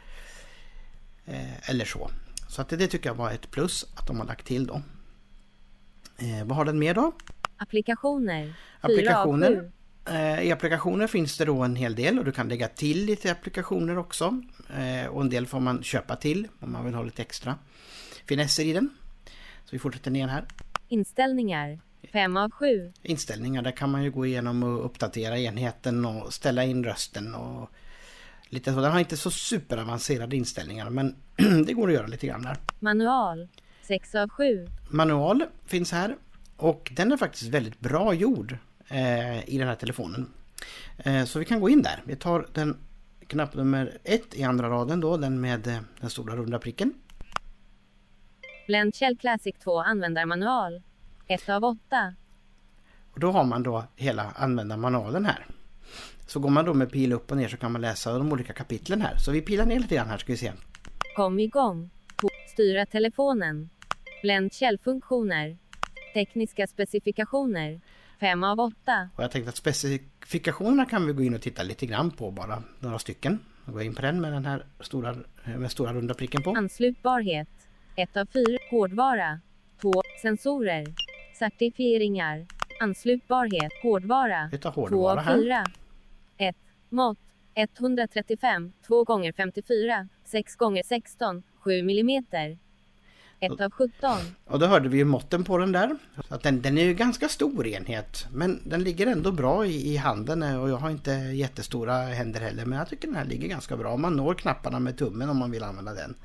eh, 1.30 1.70
eller 1.70 1.86
så. 1.86 2.12
Så 2.48 2.62
att 2.62 2.70
det, 2.70 2.76
det 2.76 2.88
tycker 2.88 3.10
jag 3.10 3.16
var 3.16 3.32
ett 3.32 3.52
plus 3.52 3.86
att 3.96 4.08
de 4.08 4.20
har 4.20 4.26
lagt 4.26 4.46
till 4.46 4.68
då. 4.68 4.82
Eh, 6.18 6.46
vad 6.46 6.58
har 6.58 6.66
den 6.66 6.80
mer 6.80 6.94
då? 6.94 7.12
Applikationer. 7.58 8.54
Applikationer. 8.82 9.72
Eh, 10.10 10.42
I 10.42 10.52
applikationer 10.52 11.08
finns 11.08 11.38
det 11.38 11.46
då 11.46 11.64
en 11.64 11.76
hel 11.76 11.96
del 11.96 12.20
och 12.20 12.26
du 12.26 12.32
kan 12.32 12.50
lägga 12.50 12.68
till 12.68 13.06
lite 13.06 13.32
applikationer 13.32 13.98
också. 13.98 14.42
Eh, 14.78 15.08
och 15.08 15.22
en 15.22 15.30
del 15.30 15.48
får 15.48 15.60
man 15.60 15.84
köpa 15.84 16.16
till 16.16 16.48
om 16.60 16.72
man 16.72 16.86
vill 16.86 16.94
ha 16.94 17.04
lite 17.04 17.22
extra 17.22 17.56
finesser 18.26 18.64
i 18.64 18.74
den. 18.74 18.90
Så 19.66 19.70
vi 19.72 19.80
fortsätter 19.80 20.12
ner 20.12 20.28
här. 20.28 20.46
Inställningar. 20.88 21.80
5 22.12 22.38
av 22.38 22.52
7. 22.52 22.94
Inställningar, 23.04 23.62
där 23.62 23.72
kan 23.72 23.92
man 23.92 24.04
ju 24.04 24.12
gå 24.12 24.26
igenom 24.26 24.64
och 24.64 24.86
uppdatera 24.86 25.40
enheten 25.40 26.06
och 26.06 26.34
ställa 26.34 26.64
in 26.64 26.84
rösten 26.84 27.36
och 27.36 27.70
lite 28.50 28.74
så. 28.74 28.82
Den 28.82 28.92
har 28.92 29.00
inte 29.00 29.18
så 29.18 29.32
superavancerade 29.32 30.36
inställningar 30.36 30.90
men 30.90 31.16
det 31.66 31.74
går 31.74 31.88
att 31.88 31.94
göra 31.94 32.08
lite 32.08 32.28
grann 32.28 32.42
där. 32.42 32.58
Manual. 32.80 33.48
6 33.82 34.16
av 34.16 34.30
7. 34.30 34.68
Manual 34.90 35.46
finns 35.66 35.92
här 35.92 36.16
och 36.58 36.92
den 36.96 37.12
är 37.12 37.18
faktiskt 37.18 37.50
väldigt 37.50 37.80
bra 37.80 38.14
gjord 38.14 38.58
eh, 38.88 39.50
i 39.50 39.58
den 39.58 39.68
här 39.68 39.76
telefonen. 39.76 40.34
Eh, 40.98 41.24
så 41.24 41.40
vi 41.40 41.46
kan 41.46 41.60
gå 41.60 41.70
in 41.70 41.82
där. 41.82 42.02
Vi 42.04 42.16
tar 42.16 42.48
den 42.54 42.78
knapp 43.28 43.56
nummer 43.56 43.98
ett 44.04 44.36
i 44.36 44.44
andra 44.44 44.70
raden 44.70 45.00
då, 45.00 45.18
den 45.18 45.42
med 45.42 45.68
eh, 45.68 45.78
den 46.02 46.10
stora 46.10 46.36
runda 46.36 46.60
pricken. 46.60 46.94
Blend 48.68 48.96
Shell 48.96 49.18
Classic 49.18 49.56
2 49.64 49.80
användarmanual. 49.80 50.82
1 51.28 51.50
av 51.50 51.64
8. 51.64 52.14
Och 53.12 53.20
då 53.20 53.32
har 53.32 53.44
man 53.44 53.64
då 53.64 53.84
hela 53.96 54.32
användarmanualen 54.36 55.26
här. 55.26 55.46
Så 56.30 56.40
går 56.40 56.50
man 56.50 56.66
då 56.66 56.74
med 56.74 56.92
pil 56.92 57.14
upp 57.14 57.32
och 57.32 57.38
ner 57.38 57.48
så 57.48 57.58
kan 57.58 57.72
man 57.72 57.82
läsa 57.82 58.18
de 58.18 58.32
olika 58.32 58.54
kapitlen 58.54 59.02
här. 59.02 59.18
Så 59.18 59.32
vi 59.32 59.42
pilar 59.42 59.66
ner 59.66 59.80
lite 59.80 59.96
grann 59.96 60.08
här 60.08 60.18
ska 60.18 60.34
vi 60.34 60.38
se. 60.38 60.52
Kom 61.16 61.40
igång. 61.40 61.90
Styra 62.54 62.86
telefonen. 62.86 63.70
Blend 64.22 64.54
Shell-funktioner. 64.54 65.58
Tekniska 66.14 66.68
specifikationer. 66.68 67.82
5 68.20 68.44
av 68.44 68.60
8. 68.60 69.10
Och 69.16 69.24
jag 69.24 69.32
tänkte 69.32 69.50
att 69.50 69.56
specifikationerna 69.56 70.86
kan 70.86 71.08
vi 71.08 71.14
gå 71.14 71.24
in 71.24 71.36
och 71.36 71.42
titta 71.42 71.64
lite 71.64 71.86
grann 71.86 72.12
på 72.12 72.32
bara. 72.32 72.64
Några 72.80 73.00
stycken. 73.00 73.40
Jag 73.66 73.74
går 73.74 73.84
in 73.84 73.96
på 73.96 74.02
den 74.02 74.22
med 74.22 74.34
den 74.34 74.46
här 74.46 74.66
stora, 74.80 75.16
med 75.58 75.72
stora 75.72 75.94
runda 75.94 76.14
pricken 76.14 76.44
på. 76.44 76.52
Anslutbarhet. 76.52 77.50
1 77.96 78.18
av 78.18 78.26
4. 78.26 78.44
Hårdvara. 78.72 79.40
2. 79.82 79.94
Sensorer. 80.22 80.86
Certifieringar. 81.40 82.46
Anslutbarhet. 82.82 83.72
Hårdvara. 83.84 84.50
Vi 84.52 84.58
tar 84.58 84.72
2 84.72 84.82
hårdvara 84.82 85.12
av 85.12 85.26
här. 85.26 85.42
4. 85.42 85.64
1. 86.90 86.92
Mått. 86.92 87.18
135. 87.56 88.74
2 88.88 89.04
gånger 89.04 89.34
54. 89.34 90.08
6 90.26 90.56
gånger 90.56 90.84
16. 90.84 91.44
7 91.60 91.84
millimeter. 91.84 92.58
1 93.40 93.62
av 93.62 93.72
17. 93.72 94.18
Och 94.46 94.60
då 94.60 94.66
hörde 94.66 94.90
vi 94.90 94.98
ju 94.98 95.06
måtten 95.06 95.44
på 95.44 95.58
den 95.58 95.72
där. 95.72 95.98
Att 96.30 96.44
den, 96.44 96.62
den 96.62 96.78
är 96.78 96.84
ju 96.84 96.94
ganska 96.94 97.30
stor 97.30 97.68
enhet. 97.68 98.28
Men 98.32 98.62
den 98.66 98.84
ligger 98.84 99.08
ändå 99.08 99.32
bra 99.32 99.66
i, 99.66 99.94
i 99.94 99.98
handen 99.98 100.44
och 100.44 100.70
jag 100.70 100.78
har 100.78 100.90
inte 100.90 101.12
jättestora 101.12 101.94
händer 101.94 102.42
heller. 102.42 102.66
Men 102.66 102.80
jag 102.80 102.90
tycker 102.90 103.08
den 103.08 103.18
här 103.18 103.26
ligger 103.26 103.48
ganska 103.48 103.78
bra. 103.78 103.98
Man 103.98 104.16
når 104.16 104.34
knapparna 104.34 104.80
med 104.80 104.98
tummen 104.98 105.30
om 105.30 105.38
man 105.38 105.52
vill 105.52 105.64
använda 105.64 105.94
den. 105.94 106.16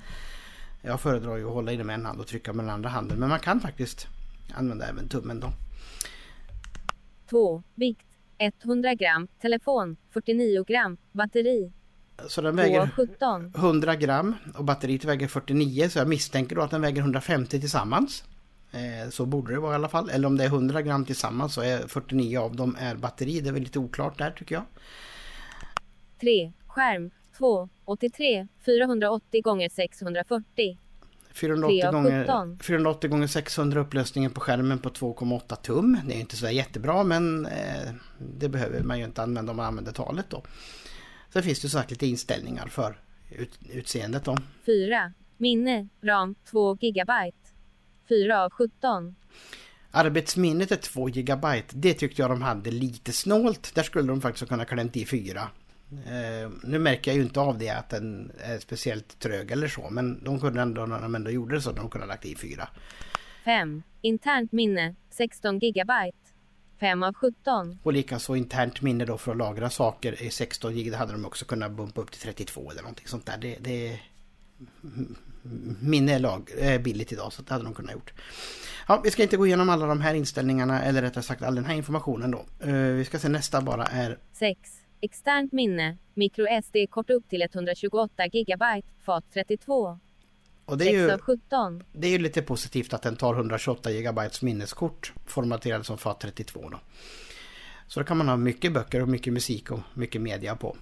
Jag 0.82 1.00
föredrar 1.00 1.36
ju 1.36 1.46
att 1.46 1.52
hålla 1.52 1.72
i 1.72 1.76
den 1.76 1.86
med 1.86 1.94
en 1.94 2.06
hand 2.06 2.20
och 2.20 2.26
trycka 2.26 2.52
med 2.52 2.64
den 2.64 2.74
andra 2.74 2.88
handen. 2.88 3.18
Men 3.18 3.28
man 3.28 3.40
kan 3.40 3.60
faktiskt 3.60 4.06
använda 4.54 4.86
även 4.86 5.08
tummen 5.08 5.40
då. 5.40 5.52
2. 7.30 7.62
Vikt. 7.74 8.13
100 8.38 8.94
gram. 8.94 9.28
Telefon. 9.40 9.96
49 10.10 10.64
gram. 10.64 10.96
Batteri. 11.12 11.72
Så 12.28 12.40
den 12.40 12.56
2 12.56 12.62
av 12.62 12.66
väger 12.68 12.90
17. 12.96 13.52
100 13.56 13.96
gram 13.96 14.34
och 14.58 14.64
batteriet 14.64 15.04
väger 15.04 15.28
49 15.28 15.88
så 15.88 15.98
jag 15.98 16.08
misstänker 16.08 16.56
då 16.56 16.62
att 16.62 16.70
den 16.70 16.82
väger 16.82 17.00
150 17.02 17.60
tillsammans. 17.60 18.24
Eh, 18.72 19.10
Så 19.10 19.26
borde 19.26 19.52
det 19.54 19.60
vara 19.60 19.72
i 19.72 19.74
alla 19.74 19.88
fall. 19.88 20.10
Eller 20.10 20.26
om 20.28 20.36
det 20.36 20.44
är 20.44 20.48
100 20.48 20.82
gram 20.82 21.04
tillsammans 21.04 21.54
så 21.54 21.60
är 21.60 21.78
49 21.78 22.38
av 22.40 22.56
dem 22.56 22.76
är 22.80 22.94
batteri. 22.94 23.40
Det 23.40 23.48
är 23.48 23.52
väl 23.52 23.62
lite 23.62 23.78
oklart 23.78 24.18
där 24.18 24.30
tycker 24.30 24.54
jag. 24.54 24.64
3. 26.20 26.52
Skärm. 26.66 27.10
2. 27.38 27.68
83. 27.84 28.46
480 28.64 29.42
gånger 29.42 29.68
640. 29.68 30.78
480 31.34 31.80
Tre 31.80 31.86
av 31.88 31.92
gånger, 31.92 32.22
17. 32.24 32.58
480 32.58 33.10
gånger 33.10 33.26
600 33.26 33.80
upplösningen 33.80 34.30
på 34.30 34.40
skärmen 34.40 34.78
på 34.78 34.88
2,8 34.88 35.56
tum. 35.56 35.98
Det 36.06 36.14
är 36.14 36.20
inte 36.20 36.36
så 36.36 36.50
jättebra 36.50 37.04
men 37.04 37.46
eh, 37.46 37.92
det 38.18 38.48
behöver 38.48 38.82
man 38.82 38.98
ju 38.98 39.04
inte 39.04 39.22
använda 39.22 39.50
om 39.50 39.56
man 39.56 39.66
använder 39.66 39.92
talet 39.92 40.26
då. 40.28 40.42
Sen 41.32 41.42
finns 41.42 41.60
det 41.60 41.68
sagt 41.68 41.90
lite 41.90 42.06
inställningar 42.06 42.66
för 42.66 42.96
ut, 43.30 43.58
utseendet 43.72 44.24
då. 44.24 44.36
4. 44.66 45.12
Minne. 45.36 45.88
Ram. 46.02 46.34
2 46.50 46.76
gigabyte. 46.80 47.38
4 48.08 48.44
av 48.44 48.50
17. 48.50 49.14
Arbetsminnet 49.90 50.72
är 50.72 50.76
2 50.76 51.04
GB. 51.04 51.62
Det 51.70 51.94
tyckte 51.94 52.22
jag 52.22 52.30
de 52.30 52.42
hade 52.42 52.70
lite 52.70 53.12
snålt. 53.12 53.74
Där 53.74 53.82
skulle 53.82 54.08
de 54.08 54.20
faktiskt 54.20 54.48
kunna 54.48 54.64
klämt 54.64 54.96
i 54.96 55.06
4. 55.06 55.48
Eh, 55.90 56.50
nu 56.62 56.78
märker 56.78 57.10
jag 57.10 57.16
ju 57.16 57.22
inte 57.22 57.40
av 57.40 57.58
det 57.58 57.70
att 57.70 57.90
den 57.90 58.32
är 58.38 58.58
speciellt 58.58 59.18
trög 59.18 59.50
eller 59.50 59.68
så. 59.68 59.90
Men 59.90 60.24
de 60.24 60.40
kunde 60.40 60.62
ändå, 60.62 60.86
när 60.86 61.00
de 61.00 61.14
ändå 61.14 61.30
gjorde 61.30 61.54
det 61.54 61.60
så, 61.60 61.72
de 61.72 61.90
kunde 61.90 62.06
ha 62.06 62.08
lagt 62.08 62.24
i 62.24 62.36
4. 62.36 62.68
5. 63.44 63.82
Internt 64.00 64.52
minne. 64.52 64.94
16 65.10 65.58
gigabyte. 65.58 66.18
5 66.80 67.02
av 67.02 67.14
17. 67.14 67.78
Och 67.82 67.92
likaså 67.92 68.36
internt 68.36 68.82
minne 68.82 69.04
då 69.04 69.18
för 69.18 69.32
att 69.32 69.38
lagra 69.38 69.70
saker 69.70 70.22
i 70.22 70.30
16 70.30 70.74
GB. 70.74 70.90
Det 70.90 70.96
hade 70.96 71.12
de 71.12 71.24
också 71.24 71.44
kunnat 71.44 71.72
bumpa 71.72 72.00
upp 72.00 72.10
till 72.10 72.20
32 72.20 72.70
eller 72.70 72.82
någonting 72.82 73.06
sånt 73.06 73.26
där. 73.26 73.38
Det, 73.38 73.56
det 73.60 74.00
Minne 75.80 76.14
är 76.14 76.18
lag, 76.18 76.50
är 76.58 76.78
billigt 76.78 77.12
idag 77.12 77.32
så 77.32 77.42
det 77.42 77.52
hade 77.52 77.64
de 77.64 77.74
kunnat 77.74 77.92
gjort. 77.92 78.12
Ja, 78.88 79.00
vi 79.04 79.10
ska 79.10 79.22
inte 79.22 79.36
gå 79.36 79.46
igenom 79.46 79.68
alla 79.68 79.86
de 79.86 80.00
här 80.00 80.14
inställningarna 80.14 80.82
eller 80.82 81.02
rättare 81.02 81.24
sagt 81.24 81.42
all 81.42 81.54
den 81.54 81.64
här 81.64 81.74
informationen 81.74 82.30
då. 82.30 82.44
Eh, 82.60 82.74
vi 82.74 83.04
ska 83.04 83.18
se 83.18 83.28
nästa 83.28 83.60
bara 83.60 83.84
är 83.84 84.18
6. 84.32 84.83
Externt 85.04 85.52
minne. 85.52 85.96
Micro 86.14 86.46
SD-kort 86.62 87.10
upp 87.10 87.28
till 87.28 87.42
128 87.42 88.26
gigabyte. 88.26 88.88
Fat 89.04 89.24
32. 89.32 89.98
och 90.64 90.78
det 90.78 90.84
är 90.84 90.86
6 90.86 90.94
ju 90.94 91.10
av 91.12 91.20
17. 91.20 91.84
Det 91.92 92.06
är 92.06 92.10
ju 92.10 92.18
lite 92.18 92.42
positivt 92.42 92.94
att 92.94 93.02
den 93.02 93.16
tar 93.16 93.34
128 93.34 93.92
GB 93.92 94.20
minneskort 94.42 95.12
formaterade 95.26 95.84
som 95.84 95.96
FAT32 95.96 96.70
då. 96.70 96.80
Så 97.86 98.00
då 98.00 98.06
kan 98.06 98.16
man 98.16 98.28
ha 98.28 98.36
mycket 98.36 98.72
böcker 98.72 99.02
och 99.02 99.08
mycket 99.08 99.32
musik 99.32 99.70
och 99.70 99.80
mycket 99.94 100.20
media 100.22 100.56
på. 100.56 100.76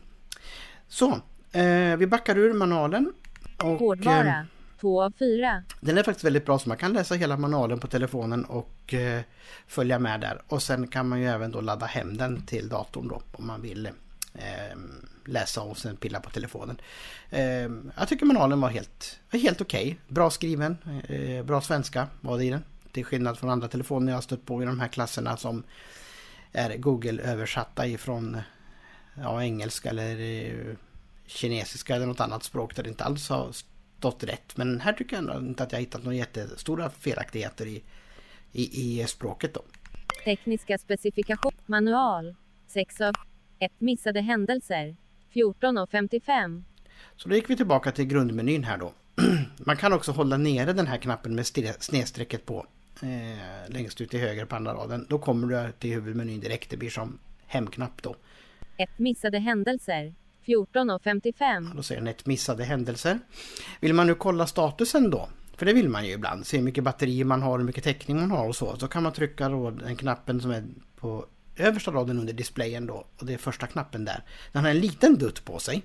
Så, 0.89 1.11
eh, 1.53 1.97
vi 1.97 2.07
backar 2.07 2.39
ur 2.39 2.53
manualen. 2.53 3.13
Och, 3.59 3.69
eh, 3.69 3.79
Hårdvara. 3.79 4.47
2 4.81 5.03
av 5.03 5.13
4. 5.19 5.65
den 5.81 5.99
är 5.99 6.03
faktiskt 6.03 6.25
väldigt 6.25 6.47
bra 6.47 6.59
så 6.59 6.69
man 6.69 6.79
kan 6.79 6.93
läsa 6.93 7.15
hela 7.15 7.37
manualen 7.37 7.79
på 7.79 7.87
telefonen 7.87 8.45
och 8.45 8.95
eh, 8.95 9.21
följa 9.67 9.99
med 9.99 10.21
där. 10.21 10.43
Och 10.49 10.63
sen 10.63 10.87
kan 10.87 11.09
man 11.09 11.21
ju 11.21 11.27
även 11.27 11.51
då 11.51 11.61
ladda 11.61 11.87
hem 11.87 12.17
den 12.17 12.47
till 12.47 12.69
datorn 12.69 13.09
då 13.09 13.23
om 13.33 13.47
man 13.47 13.63
vill 13.63 13.87
eh, 13.87 13.93
Ehm, 14.35 15.07
läsa 15.25 15.63
och 15.63 15.79
sen 15.79 15.97
pilla 15.97 16.21
på 16.21 16.31
telefonen. 16.31 16.81
Eh, 17.31 17.71
jag 17.97 18.09
tycker 18.09 18.27
manualen 18.27 18.61
var 18.61 18.69
helt, 18.69 19.21
helt 19.33 19.61
okej. 19.61 19.99
Bra 20.09 20.31
skriven, 20.31 20.77
eh, 21.09 21.45
bra 21.45 21.61
svenska 21.61 22.09
var 22.21 22.39
det 22.39 22.45
i 22.45 22.51
den. 22.51 22.65
Till 22.93 23.05
skillnad 23.05 23.39
från 23.39 23.51
andra 23.51 23.69
telefoner 23.69 24.13
jag 24.13 24.17
har 24.17 24.23
stött 24.23 24.47
på 24.47 24.63
i 24.63 24.67
de 24.67 24.81
här 24.81 24.89
klasserna 24.89 25.37
som 25.37 25.63
är 26.53 26.77
Google-översatta 26.77 27.87
ifrån 27.87 28.41
ja, 29.15 29.43
engelska 29.43 29.91
eller 29.91 30.21
eh, 30.21 30.77
kinesiska 31.27 31.97
eller 31.97 32.07
något 32.07 32.21
annat 32.21 32.43
språk 32.43 32.77
där 32.77 32.83
det 32.83 32.89
inte 32.89 33.05
alls 33.05 33.29
har 33.29 33.53
stått 33.99 34.25
rätt. 34.25 34.57
Men 34.57 34.81
här 34.81 34.93
tycker 34.93 35.17
jag 35.17 35.21
ändå 35.21 35.49
inte 35.49 35.63
att 35.63 35.73
jag 35.73 35.79
har 35.79 35.83
hittat 35.85 36.05
några 36.05 36.17
jättestora 36.17 36.91
felaktigheter 36.91 37.67
i, 37.67 37.83
i, 38.53 39.01
i 39.01 39.07
språket 39.07 39.55
då. 39.55 39.63
Tekniska 40.25 40.79
specifikation. 40.79 41.53
Manual. 41.67 42.35
6 42.69 43.01
av 43.01 43.15
1. 43.63 43.73
Missade 43.79 44.21
händelser. 44.21 44.97
14 45.31 45.79
av 45.79 45.87
55. 45.87 46.65
Så 47.17 47.29
då 47.29 47.35
gick 47.35 47.51
vi 47.51 47.57
tillbaka 47.57 47.93
till 47.93 48.05
grundmenyn 48.05 48.65
här 48.65 48.79
då. 48.79 48.93
Man 49.59 49.77
kan 49.77 49.93
också 49.93 50.13
hålla 50.13 50.37
nere 50.37 50.73
den 50.73 50.87
här 50.87 50.97
knappen 50.97 51.35
med 51.35 51.45
stre- 51.45 51.81
snedstrecket 51.81 52.47
på 52.47 52.67
eh, 53.03 53.73
längst 53.73 54.01
ut 54.01 54.11
till 54.11 54.21
höger 54.21 54.45
på 54.45 54.57
andra 54.57 54.75
raden. 54.75 55.07
Då 55.09 55.19
kommer 55.19 55.47
du 55.47 55.73
till 55.73 55.91
huvudmenyn 55.93 56.41
direkt. 56.41 56.71
Det 56.71 56.77
blir 56.77 56.91
som 56.91 57.19
hemknapp 57.47 58.03
då. 58.03 58.17
1. 58.77 58.91
Missade 58.97 59.39
händelser. 59.39 60.15
14 60.43 60.91
av 60.91 60.99
55. 60.99 61.73
Då 61.77 61.83
säger 61.83 62.01
den 62.01 62.09
ett 62.09 62.27
missade 62.27 62.65
händelser. 62.65 63.19
Vill 63.81 63.95
man 63.95 64.07
nu 64.07 64.15
kolla 64.15 64.47
statusen 64.47 65.11
då? 65.11 65.29
För 65.57 65.67
det 65.67 65.73
vill 65.73 65.89
man 65.89 66.07
ju 66.07 66.13
ibland. 66.13 66.47
Se 66.47 66.57
hur 66.57 66.65
mycket 66.65 66.85
batteri 66.85 67.25
man 67.25 67.43
har, 67.43 67.59
hur 67.59 67.67
mycket 67.67 67.85
täckning 67.85 68.17
man 68.21 68.31
har 68.31 68.49
och 68.49 68.57
så. 68.57 68.77
Så 68.77 68.89
kan 68.89 69.03
man 69.03 69.13
trycka 69.13 69.49
då 69.49 69.71
den 69.71 69.97
knappen 69.97 70.41
som 70.41 70.51
är 70.51 70.65
på 70.97 71.27
översta 71.57 71.91
raden 71.91 72.19
under 72.19 72.33
displayen 72.33 72.87
då. 72.87 73.07
Och 73.19 73.27
det 73.27 73.35
är 73.35 73.39
första 73.39 73.67
knappen 73.67 74.05
där. 74.05 74.25
Den 74.53 74.63
har 74.65 74.71
en 74.71 74.81
liten 74.81 75.19
dutt 75.19 75.45
på 75.45 75.59
sig. 75.59 75.83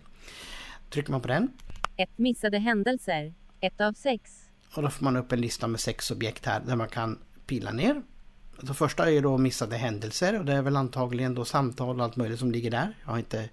Trycker 0.90 1.12
man 1.12 1.22
på 1.22 1.28
den 1.28 1.52
1. 1.98 2.10
Missade 2.16 2.60
händelser. 2.60 3.34
1 3.60 3.82
av 3.82 3.94
6. 3.94 4.44
och 4.76 4.84
då 4.84 4.90
får 4.90 5.04
man 5.04 5.16
upp 5.18 5.32
en 5.32 5.42
lista 5.42 5.68
med 5.68 5.80
sex 5.80 6.12
objekt 6.12 6.46
här 6.46 6.60
där 6.60 6.76
man 6.76 6.90
kan 6.90 7.20
pila 7.48 7.72
ner. 7.72 8.02
Det 8.62 8.74
första 8.74 9.06
är 9.06 9.10
ju 9.10 9.22
då 9.22 9.38
missade 9.38 9.78
händelser 9.78 10.40
och 10.40 10.46
det 10.46 10.54
är 10.54 10.62
väl 10.62 10.76
antagligen 10.76 11.36
då 11.36 11.46
samtal 11.46 12.00
och 12.00 12.06
allt 12.06 12.16
möjligt 12.16 12.40
som 12.40 12.52
ligger 12.52 12.72
där. 12.72 12.94
Jag 13.04 13.12
har 13.12 13.18
inte 13.18 13.50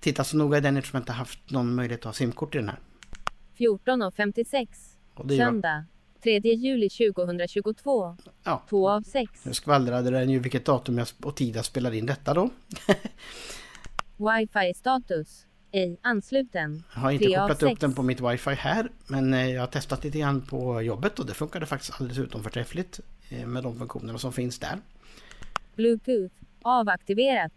tittat 0.00 0.26
så 0.26 0.36
noga 0.36 0.58
i 0.58 0.60
den 0.60 0.76
eftersom 0.76 0.96
jag 0.96 1.02
inte 1.02 1.12
haft 1.12 1.50
någon 1.50 1.74
möjlighet 1.74 2.00
att 2.00 2.04
ha 2.04 2.12
simkort 2.12 2.54
i 2.54 2.58
den 2.58 2.68
här. 2.68 2.78
14 3.54 4.02
av 4.02 4.10
56. 4.10 4.96
Och 5.14 5.26
det 5.26 5.34
är 5.34 5.36
ju, 5.36 5.44
Söndag. 5.44 5.84
3 6.24 6.40
juli 6.54 6.88
2022. 6.88 8.16
ja, 8.44 8.62
2 8.68 8.90
av 8.90 9.02
6. 9.02 9.44
nu 9.44 9.54
skvallrade 9.54 10.10
den 10.10 10.30
ju 10.30 10.38
vilket 10.38 10.64
datum 10.64 10.98
jag, 10.98 11.06
och 11.22 11.36
tid 11.36 11.56
jag 11.56 11.64
spelar 11.64 11.94
in 11.94 12.06
detta 12.06 12.34
då. 12.34 12.50
Wifi-status. 14.16 15.46
Ej 15.72 15.98
ansluten. 16.02 16.82
Jag 16.94 17.00
har 17.00 17.10
inte 17.10 17.24
kopplat 17.24 17.62
upp 17.62 17.68
sex. 17.68 17.80
den 17.80 17.94
på 17.94 18.02
mitt 18.02 18.20
wifi 18.20 18.54
här 18.54 18.88
men 19.06 19.34
eh, 19.34 19.50
jag 19.50 19.62
har 19.62 19.66
testat 19.66 20.04
lite 20.04 20.18
grann 20.18 20.40
på 20.40 20.82
jobbet 20.82 21.18
och 21.18 21.26
det 21.26 21.34
funkade 21.34 21.66
faktiskt 21.66 22.00
alldeles 22.00 22.18
utom 22.18 22.42
förträffligt 22.42 23.00
eh, 23.28 23.46
med 23.46 23.62
de 23.62 23.78
funktionerna 23.78 24.18
som 24.18 24.32
finns 24.32 24.58
där. 24.58 24.78
Bluetooth. 25.74 26.34
Avaktiverat. 26.62 27.52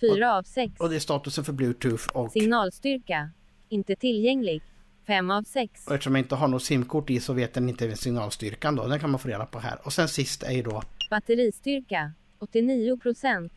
4 0.00 0.36
av 0.36 0.42
6. 0.42 0.80
Och 0.80 0.90
det 0.90 0.96
är 0.96 1.00
statusen 1.00 1.44
för 1.44 1.52
Bluetooth 1.52 2.08
och, 2.12 2.32
Signalstyrka. 2.32 3.30
Inte 3.68 3.96
tillgänglig. 3.96 4.62
5 5.08 5.30
av 5.30 5.42
6. 5.42 5.86
och 5.86 5.92
eftersom 5.92 6.14
jag 6.14 6.24
inte 6.24 6.34
har 6.34 6.48
något 6.48 6.62
simkort 6.62 7.10
i 7.10 7.20
så 7.20 7.32
vet 7.32 7.54
den 7.54 7.68
inte 7.68 7.96
signalstyrkan 7.96 8.76
då. 8.76 8.86
Den 8.86 9.00
kan 9.00 9.10
man 9.10 9.20
få 9.20 9.28
reda 9.28 9.46
på 9.46 9.58
här. 9.58 9.78
Och 9.82 9.92
sen 9.92 10.08
sist 10.08 10.42
är 10.42 10.52
ju 10.52 10.62
då 10.62 10.82
Batteristyrka. 11.10 12.12
89 12.38 12.96
procent. 12.96 13.52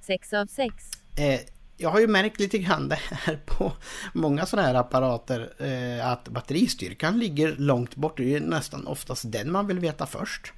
6 0.00 0.32
av 0.32 0.46
6. 0.46 0.74
Eh, 1.18 1.40
jag 1.76 1.90
har 1.90 2.00
ju 2.00 2.06
märkt 2.06 2.40
lite 2.40 2.58
grann 2.58 2.88
det 2.88 2.98
här 3.10 3.38
på 3.46 3.72
många 4.12 4.46
sådana 4.46 4.68
här 4.68 4.74
apparater 4.74 5.52
eh, 5.58 6.10
att 6.10 6.28
batteristyrkan 6.28 7.18
ligger 7.18 7.56
långt 7.56 7.96
bort. 7.96 8.16
Det 8.16 8.22
är 8.22 8.40
ju 8.40 8.40
nästan 8.40 8.86
oftast 8.86 9.32
den 9.32 9.52
man 9.52 9.66
vill 9.66 9.78
veta 9.78 10.06
först. 10.06 10.52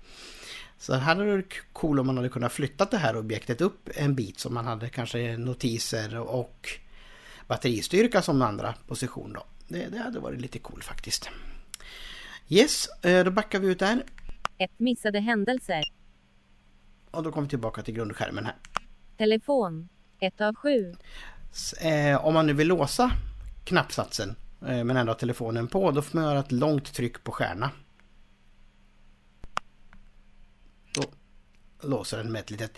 Så 0.78 0.94
här 0.94 1.00
hade 1.00 1.24
det 1.24 1.30
varit 1.30 1.62
cool 1.72 2.00
om 2.00 2.06
man 2.06 2.16
hade 2.16 2.28
kunnat 2.28 2.52
flytta 2.52 2.84
det 2.84 2.96
här 2.96 3.16
objektet 3.16 3.60
upp 3.60 3.88
en 3.94 4.14
bit 4.14 4.38
så 4.38 4.50
man 4.50 4.66
hade 4.66 4.88
kanske 4.88 5.36
notiser 5.36 6.18
och 6.18 6.68
batteristyrka 7.46 8.22
som 8.22 8.42
andra 8.42 8.74
position 8.86 9.32
då. 9.32 9.44
Det, 9.68 9.86
det 9.88 9.98
hade 9.98 10.18
varit 10.20 10.40
lite 10.40 10.58
cool 10.58 10.82
faktiskt. 10.82 11.30
Yes, 12.48 12.88
eh, 13.04 13.24
då 13.24 13.30
backar 13.30 13.60
vi 13.60 13.68
ut 13.68 13.78
där 13.78 14.04
1. 14.58 14.70
Missade 14.76 15.20
händelser. 15.20 15.82
och 17.10 17.22
då 17.22 17.32
kommer 17.32 17.46
vi 17.46 17.50
tillbaka 17.50 17.82
till 17.82 17.94
grundskärmen 17.94 18.44
här. 18.44 18.56
Telefon. 19.16 19.88
1 20.20 20.40
av 20.40 20.54
7. 20.54 20.96
S- 21.52 21.72
Eh, 21.72 22.24
om 22.26 22.34
man 22.34 22.46
nu 22.46 22.52
vill 22.52 22.68
låsa 22.68 23.10
knappsatsen 23.64 24.36
eh, 24.66 24.84
men 24.84 24.96
ändå 24.96 25.12
ha 25.12 25.18
telefonen 25.18 25.66
på 25.68 25.90
då 25.90 26.02
får 26.02 26.18
man 26.18 26.24
göra 26.28 26.38
ett 26.38 26.52
långt 26.52 26.94
tryck 26.94 27.24
på 27.24 27.32
stjärna. 27.32 27.70
Då 30.94 31.02
låser 31.88 32.16
den 32.18 32.32
med 32.32 32.40
ett 32.40 32.50
litet 32.50 32.72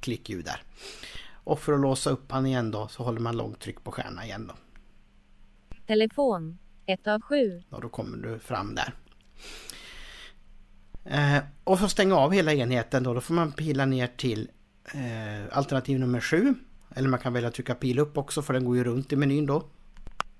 klickljud 0.00 0.44
där. 0.44 0.62
Och 1.44 1.60
för 1.60 1.72
att 1.72 1.80
låsa 1.80 2.10
upp 2.10 2.32
han 2.32 2.46
igen 2.46 2.70
då 2.70 2.88
så 2.88 3.02
håller 3.04 3.20
man 3.20 3.36
långt 3.36 3.60
tryck 3.60 3.84
på 3.84 3.92
stjärna 3.92 4.24
igen 4.24 4.46
då. 4.46 4.54
Telefon. 5.90 6.58
1 6.86 7.06
av 7.06 7.20
7. 7.20 7.62
Och 7.70 7.80
då 7.80 7.88
kommer 7.88 8.16
du 8.16 8.38
fram 8.38 8.74
där. 8.74 8.94
Eh, 11.04 11.42
och 11.64 11.80
att 11.80 11.90
stänga 11.90 12.16
av 12.16 12.32
hela 12.32 12.52
enheten 12.54 13.02
då, 13.02 13.14
då 13.14 13.20
får 13.20 13.34
man 13.34 13.52
pila 13.52 13.86
ner 13.86 14.06
till 14.06 14.50
eh, 14.94 15.58
alternativ 15.58 16.00
nummer 16.00 16.20
7. 16.20 16.54
Eller 16.94 17.08
man 17.08 17.18
kan 17.20 17.32
välja 17.32 17.48
att 17.48 17.54
trycka 17.54 17.74
pil 17.74 17.98
upp 17.98 18.18
också 18.18 18.42
för 18.42 18.52
den 18.54 18.64
går 18.64 18.76
ju 18.76 18.84
runt 18.84 19.12
i 19.12 19.16
menyn 19.16 19.46
då. 19.46 19.62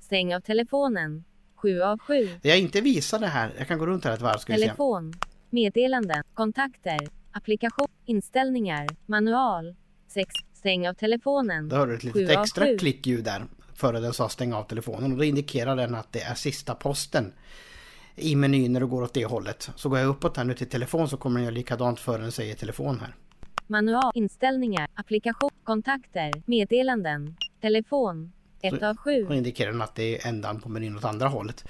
Stäng 0.01 0.35
av 0.35 0.41
telefonen. 0.41 1.25
7 1.55 1.81
av 1.81 1.99
7. 1.99 2.29
Det 2.43 2.49
jag 2.49 2.59
inte 2.59 2.81
visade 2.81 3.27
här, 3.27 3.55
jag 3.59 3.69
kan 3.69 3.79
gå 3.79 3.87
runt 3.87 4.05
här 4.05 4.13
ett 4.13 4.21
varv 4.21 4.39
ska. 4.39 4.53
Telefon. 4.53 5.13
Meddelanden. 5.51 6.23
Kontakter. 6.35 6.99
Applikation. 7.33 7.89
Inställningar. 8.05 8.89
Manual. 9.07 9.77
6. 10.09 10.35
Stäng 10.53 10.89
av 10.89 10.95
telefonen. 10.95 11.69
Då 11.69 11.77
hörde 11.77 11.93
du 11.93 11.97
ett 11.97 12.05
litet 12.05 12.39
extra 12.39 12.79
klickljud 12.79 13.25
där 13.25 13.43
före 13.81 14.01
den 14.01 14.13
sa 14.13 14.29
stänga 14.29 14.57
av 14.57 14.65
telefonen 14.65 15.13
och 15.13 15.19
då 15.19 15.25
indikerar 15.25 15.77
den 15.77 15.95
att 15.95 16.13
det 16.13 16.21
är 16.21 16.35
sista 16.35 16.75
posten 16.75 17.33
i 18.17 18.37
menyn 18.37 18.73
när 18.73 18.81
du 18.81 18.87
går 18.87 19.03
åt 19.03 19.15
det 19.15 19.25
hållet. 19.25 19.71
Så 19.77 19.89
går 19.89 19.99
jag 19.99 20.09
uppåt 20.09 20.37
här 20.37 20.45
nu 20.45 20.55
till 20.55 20.69
telefon 20.69 21.09
så 21.09 21.17
kommer 21.17 21.41
den 21.41 21.45
göra 21.45 21.55
likadant 21.55 22.01
före 22.01 22.23
den 22.23 22.33
säger 22.33 22.55
telefon 22.55 23.01
här. 23.01 23.15
Manual. 23.67 24.13
Inställningar. 24.15 24.89
Applikation. 24.95 25.51
Kontakter. 25.65 26.33
Meddelanden. 26.47 27.37
Telefon. 27.61 28.33
1 28.63 28.79
Så- 28.81 28.87
av 28.87 28.97
7. 28.97 29.25
Då 29.29 29.35
indikerar 29.35 29.73
den 29.73 29.83
att 29.83 29.95
det 29.95 30.19
är 30.25 30.29
ändan 30.29 30.61
på 30.61 30.69
menyn 30.69 30.97
åt 30.97 31.05
andra 31.05 31.29
hållet. 31.29 31.65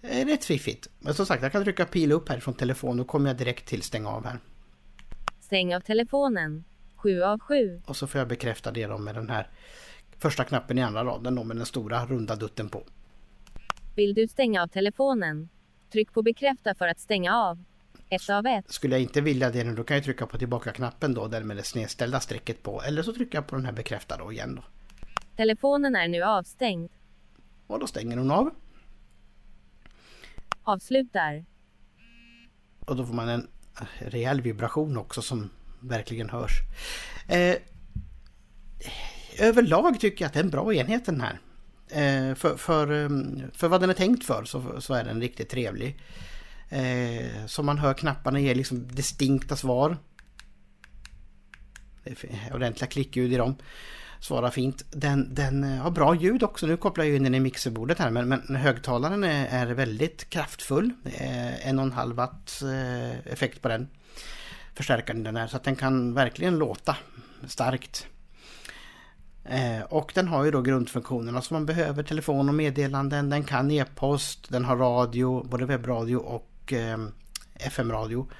Det 0.00 0.20
är 0.20 0.24
rätt 0.24 0.44
fiffigt. 0.44 0.88
Men 0.98 1.14
som 1.14 1.26
sagt, 1.26 1.42
jag 1.42 1.52
kan 1.52 1.64
trycka 1.64 1.84
pil 1.84 2.12
upp 2.12 2.28
här 2.28 2.40
från 2.40 2.54
telefon. 2.54 2.96
Då 2.96 3.04
kommer 3.04 3.30
jag 3.30 3.36
direkt 3.36 3.68
till 3.68 3.82
stänga 3.82 4.08
av 4.10 4.24
här. 4.24 4.38
Stäng 5.40 5.74
av 5.76 5.80
telefonen. 5.80 6.64
7 6.96 7.22
av 7.22 7.38
7. 7.40 7.80
Och 7.86 7.96
så 7.96 8.06
får 8.06 8.18
jag 8.18 8.28
bekräfta 8.28 8.70
det 8.70 8.86
då 8.86 8.98
med 8.98 9.14
den 9.14 9.30
här 9.30 9.48
första 10.18 10.44
knappen 10.44 10.78
i 10.78 10.82
andra 10.82 11.04
raden 11.04 11.34
då 11.34 11.44
med 11.44 11.56
den 11.56 11.66
stora 11.66 12.06
runda 12.06 12.36
dutten 12.36 12.68
på. 12.68 12.82
Vill 13.94 14.14
du 14.14 14.28
stänga 14.28 14.62
av 14.62 14.66
telefonen? 14.66 15.48
Tryck 15.92 16.12
på 16.12 16.22
bekräfta 16.22 16.74
för 16.74 16.88
att 16.88 17.00
stänga 17.00 17.36
av. 17.36 17.64
1 18.08 18.30
av 18.30 18.46
1. 18.46 18.72
Skulle 18.72 18.94
jag 18.94 19.02
inte 19.02 19.20
vilja 19.20 19.50
det 19.50 19.64
nu 19.64 19.74
då 19.74 19.84
kan 19.84 19.96
jag 19.96 20.04
trycka 20.04 20.26
på 20.26 20.38
tillbaka-knappen 20.38 21.14
då, 21.14 21.28
den 21.28 21.46
med 21.46 21.56
det 21.56 21.62
snedställda 21.62 22.20
strecket 22.20 22.62
på. 22.62 22.82
Eller 22.82 23.02
så 23.02 23.12
trycker 23.12 23.38
jag 23.38 23.46
på 23.46 23.56
den 23.56 23.64
här 23.64 23.72
bekräfta 23.72 24.16
då 24.16 24.32
igen 24.32 24.54
då. 24.54 24.62
Telefonen 25.36 25.96
är 25.96 26.08
nu 26.08 26.22
avstängd. 26.22 26.90
Och 27.66 27.80
då 27.80 27.86
stänger 27.86 28.16
hon 28.16 28.30
av. 28.30 28.50
Avslutar. 30.62 31.44
Och 32.80 32.96
då 32.96 33.06
får 33.06 33.14
man 33.14 33.28
en 33.28 33.48
rejäl 33.98 34.40
vibration 34.40 34.96
också 34.96 35.22
som 35.22 35.50
verkligen 35.80 36.30
hörs. 36.30 36.52
Eh, 37.28 37.56
överlag 39.38 40.00
tycker 40.00 40.24
jag 40.24 40.26
att 40.26 40.32
det 40.32 40.40
är 40.40 40.44
en 40.44 40.50
bra 40.50 40.74
enhet 40.74 41.06
den 41.06 41.20
här. 41.20 41.40
Eh, 41.88 42.34
för, 42.34 42.56
för, 42.56 43.04
eh, 43.04 43.08
för 43.52 43.68
vad 43.68 43.80
den 43.80 43.90
är 43.90 43.94
tänkt 43.94 44.24
för 44.24 44.44
så, 44.44 44.80
så 44.80 44.94
är 44.94 45.04
den 45.04 45.20
riktigt 45.20 45.48
trevlig. 45.48 46.00
Eh, 46.68 47.46
som 47.46 47.66
man 47.66 47.78
hör 47.78 47.94
knapparna 47.94 48.40
ger 48.40 48.54
liksom 48.54 48.88
distinkta 48.88 49.56
svar. 49.56 49.96
Det 52.04 52.24
är 52.24 52.54
ordentliga 52.54 52.90
klickljud 52.90 53.32
i 53.32 53.36
dem. 53.36 53.56
Svarar 54.20 54.50
fint. 54.50 54.84
Den, 54.90 55.34
den 55.34 55.64
eh, 55.64 55.82
har 55.82 55.90
bra 55.90 56.14
ljud 56.14 56.42
också. 56.42 56.66
Nu 56.66 56.76
kopplar 56.76 57.04
jag 57.04 57.16
in 57.16 57.22
den 57.22 57.34
i 57.34 57.40
mixerbordet 57.40 57.98
här 57.98 58.10
men, 58.10 58.28
men 58.28 58.56
högtalaren 58.56 59.24
är, 59.24 59.46
är 59.46 59.74
väldigt 59.74 60.30
kraftfull. 60.30 60.90
Det 61.02 61.24
är 61.24 61.58
en 61.62 61.78
och 61.78 61.84
en 61.84 61.92
halv 61.92 62.16
watt 62.16 62.62
eh, 62.62 63.32
effekt 63.32 63.62
på 63.62 63.68
den. 63.68 63.88
Förstärkaren 64.74 65.22
den 65.22 65.36
är 65.36 65.46
så 65.46 65.56
att 65.56 65.64
den 65.64 65.76
kan 65.76 66.14
verkligen 66.14 66.58
låta 66.58 66.96
starkt. 67.46 68.06
Eh, 69.48 69.80
och 69.80 70.12
den 70.14 70.28
har 70.28 70.44
ju 70.44 70.50
då 70.50 70.62
grundfunktionerna 70.62 71.42
som 71.42 71.54
man 71.54 71.66
behöver. 71.66 72.02
Telefon 72.02 72.48
och 72.48 72.54
meddelanden. 72.54 73.30
Den 73.30 73.44
kan 73.44 73.70
e-post. 73.70 74.48
Den 74.48 74.64
har 74.64 74.76
radio, 74.76 75.44
både 75.48 75.66
webbradio 75.66 76.16
och 76.16 76.72
eh, 76.72 76.98
FM-radio. 77.54 78.30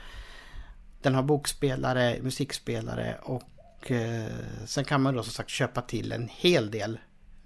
Den 1.02 1.14
har 1.14 1.22
bokspelare, 1.22 2.18
musikspelare 2.22 3.18
och 3.22 3.90
eh, 3.90 4.26
sen 4.64 4.84
kan 4.84 5.02
man 5.02 5.14
då 5.14 5.22
som 5.22 5.32
sagt 5.32 5.50
köpa 5.50 5.82
till 5.82 6.12
en 6.12 6.28
hel 6.32 6.70
del 6.70 6.98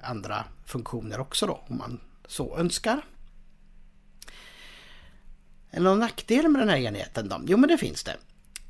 andra 0.02 0.44
funktioner 0.64 1.20
också 1.20 1.46
då 1.46 1.60
om 1.68 1.78
man 1.78 2.00
så 2.26 2.58
önskar. 2.58 3.02
Är 5.70 5.76
det 5.76 5.80
någon 5.80 5.98
nackdel 5.98 6.48
med 6.48 6.62
den 6.62 6.68
här 6.68 6.76
enheten 6.76 7.28
då? 7.28 7.40
Jo 7.46 7.58
men 7.58 7.68
det 7.68 7.78
finns 7.78 8.04
det. 8.04 8.16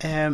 Eh, 0.09 0.33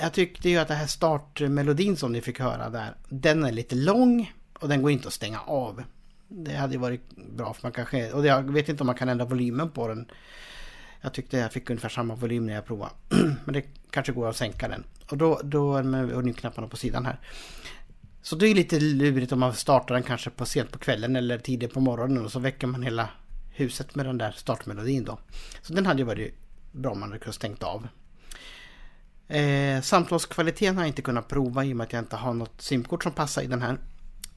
jag 0.00 0.12
tyckte 0.12 0.48
ju 0.48 0.58
att 0.58 0.68
det 0.68 0.74
här 0.74 0.86
startmelodin 0.86 1.96
som 1.96 2.12
ni 2.12 2.20
fick 2.20 2.40
höra 2.40 2.70
där, 2.70 2.94
den 3.08 3.44
är 3.44 3.52
lite 3.52 3.74
lång 3.74 4.32
och 4.58 4.68
den 4.68 4.82
går 4.82 4.90
inte 4.90 5.08
att 5.08 5.14
stänga 5.14 5.40
av. 5.40 5.82
Det 6.28 6.54
hade 6.54 6.72
ju 6.72 6.78
varit 6.78 7.16
bra 7.16 7.54
för 7.54 7.62
man 7.62 7.72
kanske, 7.72 8.12
och 8.12 8.26
jag 8.26 8.52
vet 8.52 8.68
inte 8.68 8.82
om 8.82 8.86
man 8.86 8.96
kan 8.96 9.08
ändra 9.08 9.24
volymen 9.24 9.70
på 9.70 9.88
den. 9.88 10.10
Jag 11.00 11.12
tyckte 11.12 11.36
jag 11.38 11.52
fick 11.52 11.70
ungefär 11.70 11.88
samma 11.88 12.14
volym 12.14 12.46
när 12.46 12.54
jag 12.54 12.66
provade. 12.66 12.92
Men 13.44 13.54
det 13.54 13.64
kanske 13.90 14.12
går 14.12 14.28
att 14.28 14.36
sänka 14.36 14.68
den. 14.68 14.84
Och 15.10 15.18
då, 15.18 15.40
då 15.44 15.82
med 15.82 16.08
volymknapparna 16.08 16.68
på 16.68 16.76
sidan 16.76 17.06
här. 17.06 17.20
Så 18.22 18.36
det 18.36 18.48
är 18.48 18.54
lite 18.54 18.80
lurigt 18.80 19.32
om 19.32 19.40
man 19.40 19.54
startar 19.54 19.94
den 19.94 20.02
kanske 20.02 20.30
på 20.30 20.46
sent 20.46 20.70
på 20.70 20.78
kvällen 20.78 21.16
eller 21.16 21.38
tidigt 21.38 21.74
på 21.74 21.80
morgonen 21.80 22.24
och 22.24 22.32
så 22.32 22.38
väcker 22.38 22.66
man 22.66 22.82
hela 22.82 23.10
huset 23.50 23.94
med 23.94 24.06
den 24.06 24.18
där 24.18 24.32
startmelodin 24.32 25.04
då. 25.04 25.18
Så 25.62 25.72
den 25.72 25.86
hade 25.86 25.98
ju 25.98 26.04
varit 26.04 26.34
bra 26.72 26.92
om 26.92 27.00
man 27.00 27.08
hade 27.08 27.18
kunnat 27.18 27.34
stängt 27.34 27.62
av. 27.62 27.88
Eh, 29.28 29.80
samtalskvaliteten 29.80 30.76
har 30.76 30.82
jag 30.82 30.88
inte 30.88 31.02
kunnat 31.02 31.28
prova 31.28 31.64
i 31.64 31.72
och 31.72 31.76
med 31.76 31.84
att 31.84 31.92
jag 31.92 32.02
inte 32.02 32.16
har 32.16 32.34
något 32.34 32.62
simkort 32.62 33.02
som 33.02 33.12
passar 33.12 33.42
i 33.42 33.46
den 33.46 33.62
här. 33.62 33.78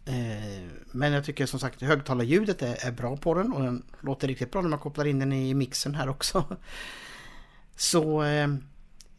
Eh, 0.06 0.68
men 0.92 1.14
jag 1.14 1.26
tycker 1.26 1.46
som 1.46 1.60
sagt 1.60 1.82
högtalarljudet 1.82 2.62
är, 2.62 2.88
är 2.88 2.92
bra 2.92 3.18
på 3.18 3.34
den 3.34 3.54
och 3.54 3.62
den 3.62 3.84
låter 4.00 4.28
riktigt 4.28 4.52
bra 4.52 4.62
när 4.62 4.70
man 4.70 4.80
kopplar 4.80 5.06
in 5.06 5.20
den 5.20 5.34
i 5.34 5.54
mixen 5.54 5.96
här 5.96 6.10
också. 6.10 6.58
Så 7.76 8.24
eh, 8.24 8.48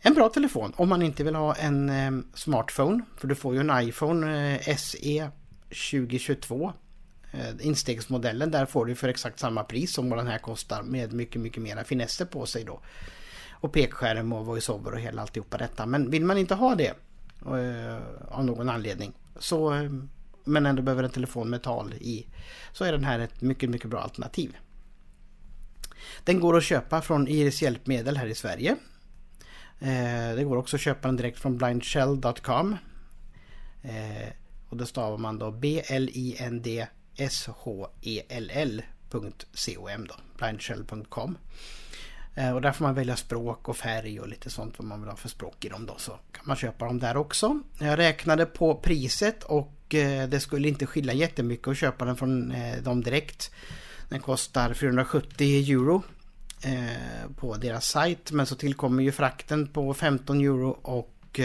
en 0.01 0.15
bra 0.15 0.29
telefon 0.29 0.73
om 0.77 0.89
man 0.89 1.03
inte 1.03 1.25
vill 1.25 1.35
ha 1.35 1.55
en 1.55 1.91
eh, 1.91 2.25
smartphone. 2.35 3.05
För 3.17 3.29
du 3.29 3.35
får 3.35 3.55
ju 3.55 3.61
en 3.61 3.89
iPhone 3.89 4.55
eh, 4.55 4.77
SE 4.77 5.31
2022. 5.69 6.73
Eh, 7.33 7.67
instegsmodellen 7.67 8.51
där 8.51 8.67
får 8.67 8.87
du 8.87 8.95
för 8.95 9.09
exakt 9.09 9.39
samma 9.39 9.65
pris 9.65 9.93
som 9.93 10.11
vad 10.11 10.19
den 10.19 10.27
här 10.27 10.39
kostar 10.39 10.83
med 10.83 11.13
mycket, 11.13 11.41
mycket 11.41 11.63
mera 11.63 11.85
finesser 11.85 12.25
på 12.25 12.47
sig 12.47 12.65
då. 12.65 12.81
Och 13.62 13.72
pekskärm 13.72 14.33
och 14.33 14.46
voiceover 14.46 14.92
och 14.92 15.01
hela 15.01 15.22
alltihopa 15.22 15.59
detta. 15.59 15.87
Men 15.87 16.11
vill 16.11 16.25
man 16.25 16.38
inte 16.38 16.55
ha 16.55 16.75
det 16.75 16.94
eh, 17.46 17.98
av 18.29 18.44
någon 18.44 18.68
anledning 18.68 19.12
så 19.38 19.75
eh, 19.75 19.90
men 20.44 20.66
ändå 20.66 20.83
behöver 20.83 21.03
en 21.03 21.11
telefon 21.11 21.51
med 21.51 21.62
tal 21.62 21.94
i 21.94 22.27
så 22.72 22.85
är 22.85 22.92
den 22.92 23.05
här 23.05 23.18
ett 23.18 23.40
mycket, 23.40 23.70
mycket 23.70 23.90
bra 23.90 24.01
alternativ. 24.01 24.57
Den 26.25 26.40
går 26.40 26.57
att 26.57 26.64
köpa 26.64 27.01
från 27.01 27.29
Iris 27.29 27.62
Hjälpmedel 27.62 28.16
här 28.16 28.27
i 28.27 28.35
Sverige. 28.35 28.77
Eh, 29.81 30.35
det 30.37 30.44
går 30.44 30.57
också 30.57 30.77
att 30.77 30.81
köpa 30.81 31.09
den 31.09 31.16
direkt 31.16 31.38
från 31.38 31.59
blindshell.com. 31.59 32.77
Eh, 33.83 34.29
och 34.68 34.77
då 34.77 34.87
stavar 34.87 35.18
man 35.18 35.38
då 35.38 35.51
B-L-I-N-D 35.51 36.87
S-H-E-L-L.com 37.16 38.87
då. 40.07 40.14
Blindshell.com. 40.37 41.38
Eh, 42.35 42.51
och 42.51 42.61
där 42.61 42.73
får 42.73 42.85
man 42.85 42.95
välja 42.95 43.16
språk 43.16 43.68
och 43.68 43.77
färg 43.77 44.21
och 44.21 44.29
lite 44.29 44.51
sånt 44.51 44.75
vad 44.79 44.88
man 44.88 45.01
vill 45.01 45.11
ha 45.11 45.16
för 45.16 45.29
språk 45.29 45.64
i 45.64 45.68
dem 45.68 45.87
då. 45.87 45.95
Så 45.99 46.11
kan 46.11 46.45
man 46.45 46.57
köpa 46.57 46.85
dem 46.85 46.99
där 46.99 47.16
också. 47.16 47.61
Jag 47.79 47.99
räknade 47.99 48.47
på 48.47 48.75
priset 48.75 49.42
och 49.42 49.95
eh, 49.95 50.29
det 50.29 50.40
skulle 50.40 50.68
inte 50.68 50.87
skilja 50.87 51.12
jättemycket 51.12 51.68
att 51.68 51.79
köpa 51.79 52.05
den 52.05 52.16
från 52.16 52.53
eh, 52.53 52.83
dem 52.83 53.03
direkt. 53.03 53.51
Den 54.09 54.21
kostar 54.21 54.75
470 54.75 55.71
euro 55.71 56.03
på 57.37 57.57
deras 57.57 57.87
sajt 57.87 58.31
men 58.33 58.47
så 58.47 58.55
tillkommer 58.57 59.03
ju 59.03 59.12
frakten 59.12 59.66
på 59.66 59.95
15 59.95 60.40
euro 60.40 60.68
och 60.83 61.40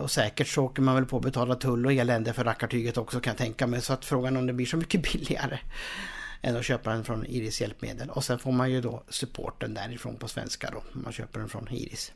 och 0.00 0.10
säkert 0.10 0.48
så 0.48 0.64
åker 0.64 0.82
man 0.82 0.94
väl 0.94 1.04
på 1.06 1.16
att 1.16 1.22
betala 1.22 1.54
tull 1.54 1.86
och 1.86 1.92
elände 1.92 2.32
för 2.32 2.44
rackartyget 2.44 2.96
också 2.96 3.20
kan 3.20 3.30
jag 3.30 3.38
tänka 3.38 3.66
mig. 3.66 3.80
Så 3.82 3.92
att 3.92 4.04
frågan 4.04 4.36
om 4.36 4.46
det 4.46 4.52
blir 4.52 4.66
så 4.66 4.76
mycket 4.76 5.02
billigare 5.12 5.58
än 6.44 6.56
att 6.56 6.64
köpa 6.64 6.90
den 6.90 7.04
från 7.04 7.26
Iris 7.26 7.60
hjälpmedel. 7.60 8.10
Och 8.10 8.24
sen 8.24 8.38
får 8.38 8.52
man 8.52 8.70
ju 8.70 8.80
då 8.80 9.02
supporten 9.08 9.74
därifrån 9.74 10.16
på 10.16 10.28
svenska 10.28 10.70
då. 10.70 10.82
Man 10.92 11.12
köper 11.12 11.40
den 11.40 11.48
från 11.48 11.68
Iris. 11.68 12.12